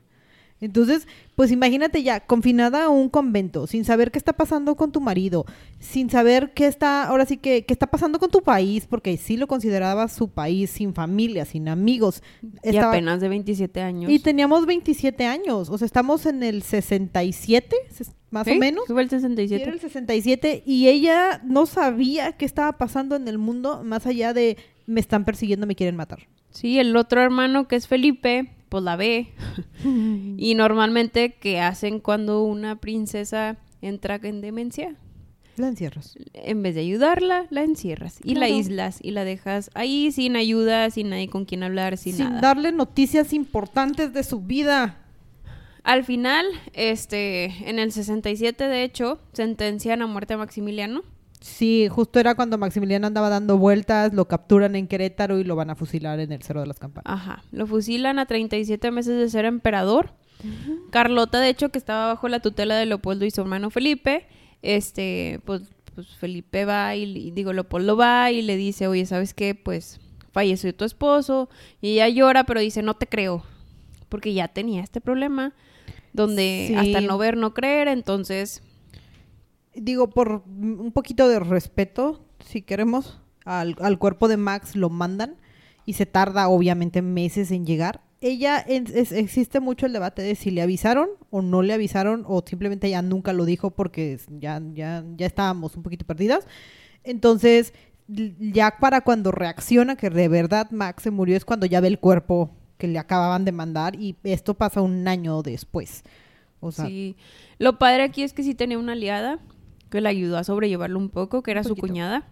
[0.65, 1.07] Entonces,
[1.37, 5.45] pues imagínate ya, confinada a un convento, sin saber qué está pasando con tu marido,
[5.79, 9.37] sin saber qué está, ahora sí que, qué está pasando con tu país, porque sí
[9.37, 12.23] lo consideraba su país, sin familia, sin amigos.
[12.63, 14.11] Y Estaba- apenas de 27 años.
[14.11, 18.85] y teníamos 27 años, o sea, estamos en el 67, ses- más o menos.
[18.87, 19.63] Fue el Sí, 67.
[19.63, 24.33] Era el 67 y ella no sabía qué estaba pasando en el mundo más allá
[24.33, 24.57] de
[24.87, 26.27] me están persiguiendo, me quieren matar.
[26.51, 29.29] Sí, el otro hermano que es Felipe, pues la ve.
[30.37, 34.97] y normalmente, ¿qué hacen cuando una princesa entra en demencia?
[35.57, 36.19] La encierras.
[36.33, 40.91] en vez de ayudarla, la encierras y la aíslas y la dejas ahí sin ayuda,
[40.91, 42.41] sin nadie con quien hablar, sin, Sin nada.
[42.41, 44.99] darle noticias importantes de su vida.
[45.85, 51.05] Al final, este, en el 67 de hecho, sentencian a muerte a Maximiliano.
[51.47, 55.69] Sí, justo era cuando Maximiliano andaba dando vueltas, lo capturan en Querétaro y lo van
[55.69, 57.05] a fusilar en el Cerro de las Campanas.
[57.13, 60.15] Ajá, lo fusilan a 37 meses de ser emperador.
[60.91, 64.27] Carlota, de hecho, que estaba bajo la tutela de Leopoldo y su hermano Felipe,
[64.63, 65.63] este, pues,
[65.95, 69.55] pues Felipe va y, y digo, Leopoldo va y le dice, oye, ¿sabes qué?
[69.55, 70.01] Pues
[70.33, 71.51] falleció tu esposo
[71.83, 73.45] y ella llora, pero dice, no te creo,
[74.09, 75.53] porque ya tenía este problema
[76.15, 76.75] donde Sí.
[76.75, 78.63] hasta no ver, no creer, entonces,
[79.77, 85.37] Digo, por un poquito de respeto, si queremos, al, al cuerpo de Max lo mandan
[85.87, 88.01] y se tarda obviamente meses en llegar.
[88.21, 92.87] Ella, existe mucho el debate de si le avisaron o no le avisaron o simplemente
[92.87, 96.47] ella nunca lo dijo porque ya, ya, ya estábamos un poquito perdidas.
[97.03, 97.75] Entonces,
[98.09, 101.99] ya para cuando reacciona que de verdad Max se murió es cuando ya ve el
[101.99, 106.03] cuerpo que le acababan de mandar y esto pasa un año después.
[106.61, 107.17] O sí.
[107.59, 109.39] Lo padre aquí es que sí tenía una aliada
[109.95, 112.27] que le ayudó a sobrellevarlo un poco, que era su cuñada.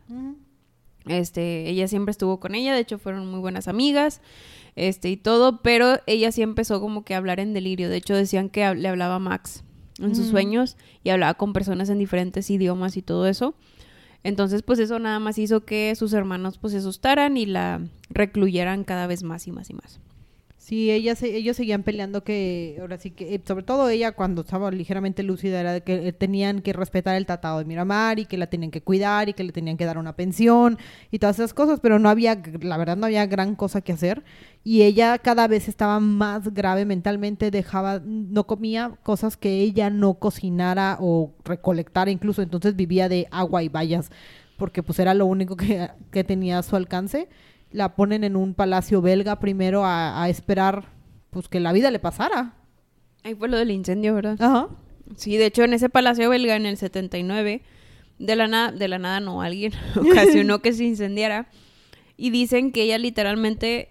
[1.07, 4.21] Este, ella siempre estuvo con ella, de hecho fueron muy buenas amigas,
[4.75, 7.89] este y todo, pero ella sí empezó como que a hablar en delirio.
[7.89, 9.63] De hecho decían que le hablaba a Max
[10.01, 13.55] en sus sueños y hablaba con personas en diferentes idiomas y todo eso.
[14.25, 18.83] Entonces, pues eso nada más hizo que sus hermanos pues se asustaran y la recluyeran
[18.83, 20.01] cada vez más y más y más.
[20.65, 24.43] Sí, ella se- ellos seguían peleando que, ahora sí que, eh, sobre todo ella cuando
[24.43, 28.27] estaba ligeramente lúcida, era de que eh, tenían que respetar el Tratado de Miramar y
[28.27, 30.79] que la tenían que cuidar y que le tenían que dar una pensión
[31.11, 34.23] y todas esas cosas, pero no había, la verdad no había gran cosa que hacer
[34.63, 40.15] y ella cada vez estaba más grave mentalmente, dejaba, no comía cosas que ella no
[40.15, 44.11] cocinara o recolectara incluso, entonces vivía de agua y bayas
[44.57, 47.29] porque pues era lo único que, que tenía a su alcance
[47.73, 50.87] la ponen en un palacio belga primero a, a esperar
[51.31, 52.55] pues que la vida le pasara.
[53.25, 54.37] Ahí fue lo del incendio, ¿verdad?
[54.41, 54.68] Ajá.
[55.16, 57.62] Sí, de hecho en ese palacio belga en el 79,
[58.18, 61.49] de la nada, de la nada no, alguien ocasionó que se incendiara.
[62.16, 63.89] Y dicen que ella literalmente,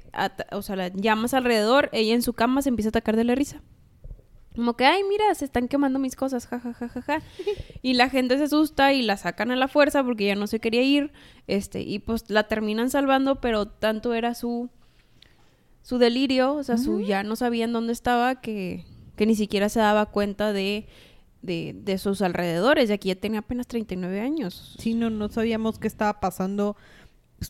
[0.52, 3.36] o sea, las llamas alrededor, ella en su cama se empieza a atacar de la
[3.36, 3.62] risa.
[4.56, 7.22] Como que, ay, mira, se están quemando mis cosas, ja, ja, ja, ja, ja.
[7.82, 10.60] Y la gente se asusta y la sacan a la fuerza porque ya no se
[10.60, 11.12] quería ir.
[11.48, 14.70] Este, y pues la terminan salvando, pero tanto era su
[15.84, 18.86] su delirio, o sea, su ya no sabían dónde estaba, que,
[19.16, 20.88] que ni siquiera se daba cuenta de,
[21.42, 22.90] de, de sus alrededores.
[22.90, 24.76] Y aquí ya tenía apenas 39 años.
[24.78, 26.76] Sí, no, no sabíamos qué estaba pasando.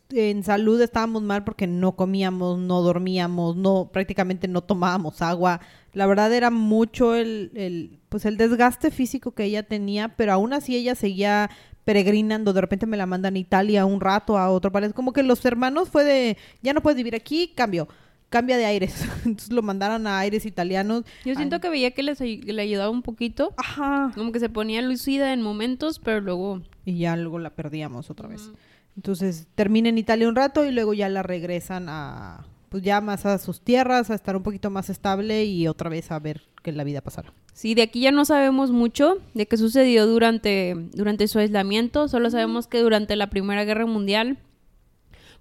[0.10, 5.60] En salud estábamos mal porque no comíamos, no dormíamos, no, prácticamente no tomábamos agua.
[5.94, 10.54] La verdad era mucho el, el, pues el desgaste físico que ella tenía, pero aún
[10.54, 11.50] así ella seguía
[11.84, 15.24] peregrinando, de repente me la mandan a Italia un rato, a otro país, como que
[15.24, 17.88] los hermanos fue de, ya no puedes vivir aquí, cambio,
[18.30, 21.04] cambia de aires, entonces lo mandaron a aires italianos.
[21.26, 21.62] Yo siento Ay.
[21.62, 24.12] que veía que les le ayudaba un poquito, Ajá.
[24.16, 26.62] como que se ponía lucida en momentos, pero luego...
[26.86, 28.52] Y ya luego la perdíamos otra vez.
[28.96, 33.26] Entonces termina en Italia un rato y luego ya la regresan a, pues ya más
[33.26, 36.72] a sus tierras, a estar un poquito más estable y otra vez a ver que
[36.72, 37.34] la vida pasara.
[37.52, 42.08] Sí, de aquí ya no sabemos mucho de qué sucedió durante, durante su aislamiento.
[42.08, 44.38] Solo sabemos que durante la Primera Guerra Mundial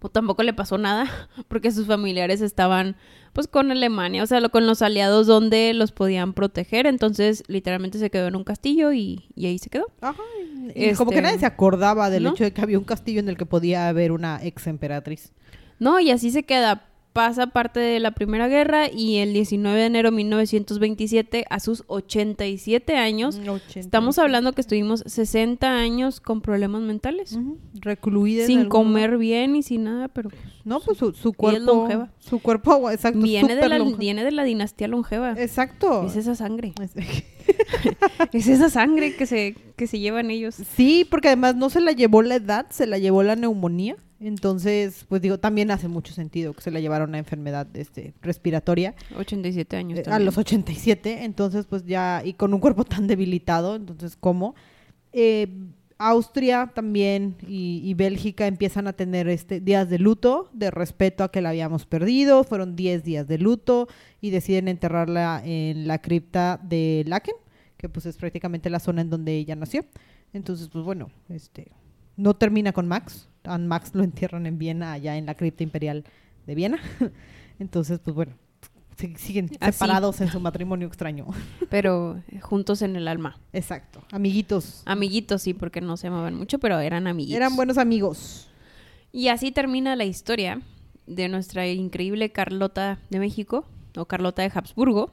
[0.00, 1.06] pues tampoco le pasó nada
[1.48, 2.96] porque sus familiares estaban
[3.32, 6.86] pues con Alemania, o sea, con los aliados donde los podían proteger.
[6.86, 9.86] Entonces, literalmente se quedó en un castillo y, y ahí se quedó.
[10.00, 10.20] Ajá.
[10.74, 12.30] Y como que Este, nadie se acordaba del ¿no?
[12.30, 15.32] hecho de que había un castillo en el que podía haber una ex emperatriz.
[15.78, 16.89] No, y así se queda.
[17.12, 21.82] Pasa parte de la Primera Guerra y el 19 de enero de 1927, a sus
[21.88, 23.40] 87 años,
[23.74, 27.36] estamos hablando que estuvimos 60 años con problemas mentales.
[27.74, 30.44] Recluida en sin comer bien y sin nada, pero lugar.
[30.64, 31.58] No, pues su, es cuerpo.
[31.64, 32.12] longeva.
[32.20, 33.18] Su cuerpo, exacto.
[33.18, 35.32] viene de, la, viene de la dinastía longeva.
[35.32, 36.06] Exacto.
[36.06, 36.72] Es esa sangre.
[36.80, 36.92] Es-
[38.32, 40.54] Es esa sangre que se, que se llevan ellos.
[40.76, 43.96] Sí, porque además no se la llevó la edad, se la llevó la neumonía.
[44.20, 48.94] Entonces, pues digo, también hace mucho sentido que se la llevara una enfermedad este, respiratoria
[49.16, 51.24] 87 años eh, a los 87.
[51.24, 54.54] Entonces, pues ya, y con un cuerpo tan debilitado, entonces, ¿cómo?
[55.12, 55.48] Eh,
[55.96, 61.30] Austria también y, y Bélgica empiezan a tener este días de luto, de respeto a
[61.30, 62.44] que la habíamos perdido.
[62.44, 63.86] Fueron 10 días de luto
[64.20, 67.34] y deciden enterrarla en la cripta de Laken,
[67.76, 69.84] que pues es prácticamente la zona en donde ella nació.
[70.32, 71.70] Entonces, pues bueno, este
[72.20, 73.28] no termina con Max.
[73.44, 76.04] A Max lo entierran en Viena, allá en la cripta imperial
[76.46, 76.78] de Viena.
[77.58, 78.32] Entonces, pues bueno,
[78.96, 79.72] si- siguen Así.
[79.78, 81.26] separados en su matrimonio extraño.
[81.70, 83.38] Pero eh, juntos en el alma.
[83.52, 84.02] Exacto.
[84.12, 84.82] Amiguitos.
[84.86, 87.36] Amiguitos, sí, porque no se amaban mucho, pero eran amiguitos.
[87.36, 88.48] Eran buenos amigos.
[89.12, 90.60] Y así termina la historia
[91.06, 93.66] de nuestra increíble Carlota de México,
[93.96, 95.10] o Carlota de Habsburgo.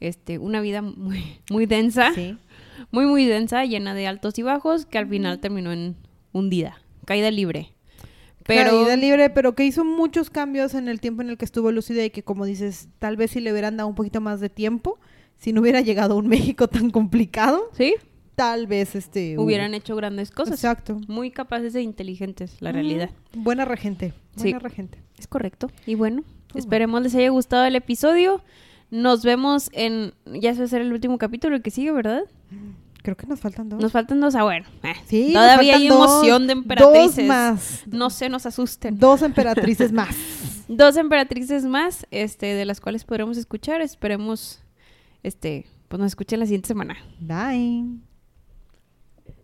[0.00, 2.36] Este, una vida muy, muy densa, Sí.
[2.92, 5.96] muy, muy densa, llena de altos y bajos, que al final terminó en
[6.32, 7.72] hundida, caída libre.
[8.44, 11.70] Pero Caída libre, pero que hizo muchos cambios en el tiempo en el que estuvo
[11.70, 14.48] lucida y que, como dices, tal vez si le hubieran dado un poquito más de
[14.48, 14.98] tiempo,
[15.36, 17.94] si no hubiera llegado a un México tan complicado, sí,
[18.34, 20.54] tal vez este hubieran hecho grandes cosas.
[20.54, 20.98] Exacto.
[21.08, 23.10] Muy capaces e inteligentes, la realidad.
[23.34, 24.14] Mm, Buena regente.
[24.36, 24.44] Sí.
[24.44, 24.98] Buena regente.
[25.18, 25.70] Es correcto.
[25.84, 26.22] Y bueno,
[26.54, 28.42] esperemos les haya gustado el episodio.
[28.90, 30.14] Nos vemos en.
[30.24, 32.22] Ya se va a ser el último capítulo, el que sigue, ¿verdad?
[33.08, 33.80] Creo que nos faltan dos.
[33.80, 34.34] Nos faltan dos.
[34.34, 34.66] Ah, bueno.
[34.82, 37.16] eh, Sí, Todavía hay dos- emoción de emperatrices.
[37.16, 37.82] Dos más.
[37.86, 38.98] No se nos asusten.
[38.98, 40.14] Dos emperatrices más.
[40.68, 43.80] Dos emperatrices más, este, de las cuales podremos escuchar.
[43.80, 44.60] Esperemos,
[45.22, 46.98] este, pues nos escuchen la siguiente semana.
[47.18, 47.86] Bye.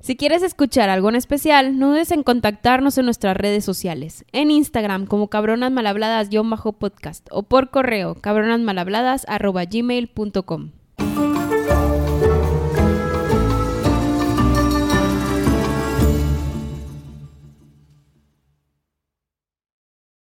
[0.01, 4.27] Si quieres escuchar algo en especial, no dudes en contactarnos en nuestras redes sociales.
[4.33, 10.73] En Instagram como cabronasmalhabladas-podcast o por correo cabronasmalhabladas arroba gmail.com.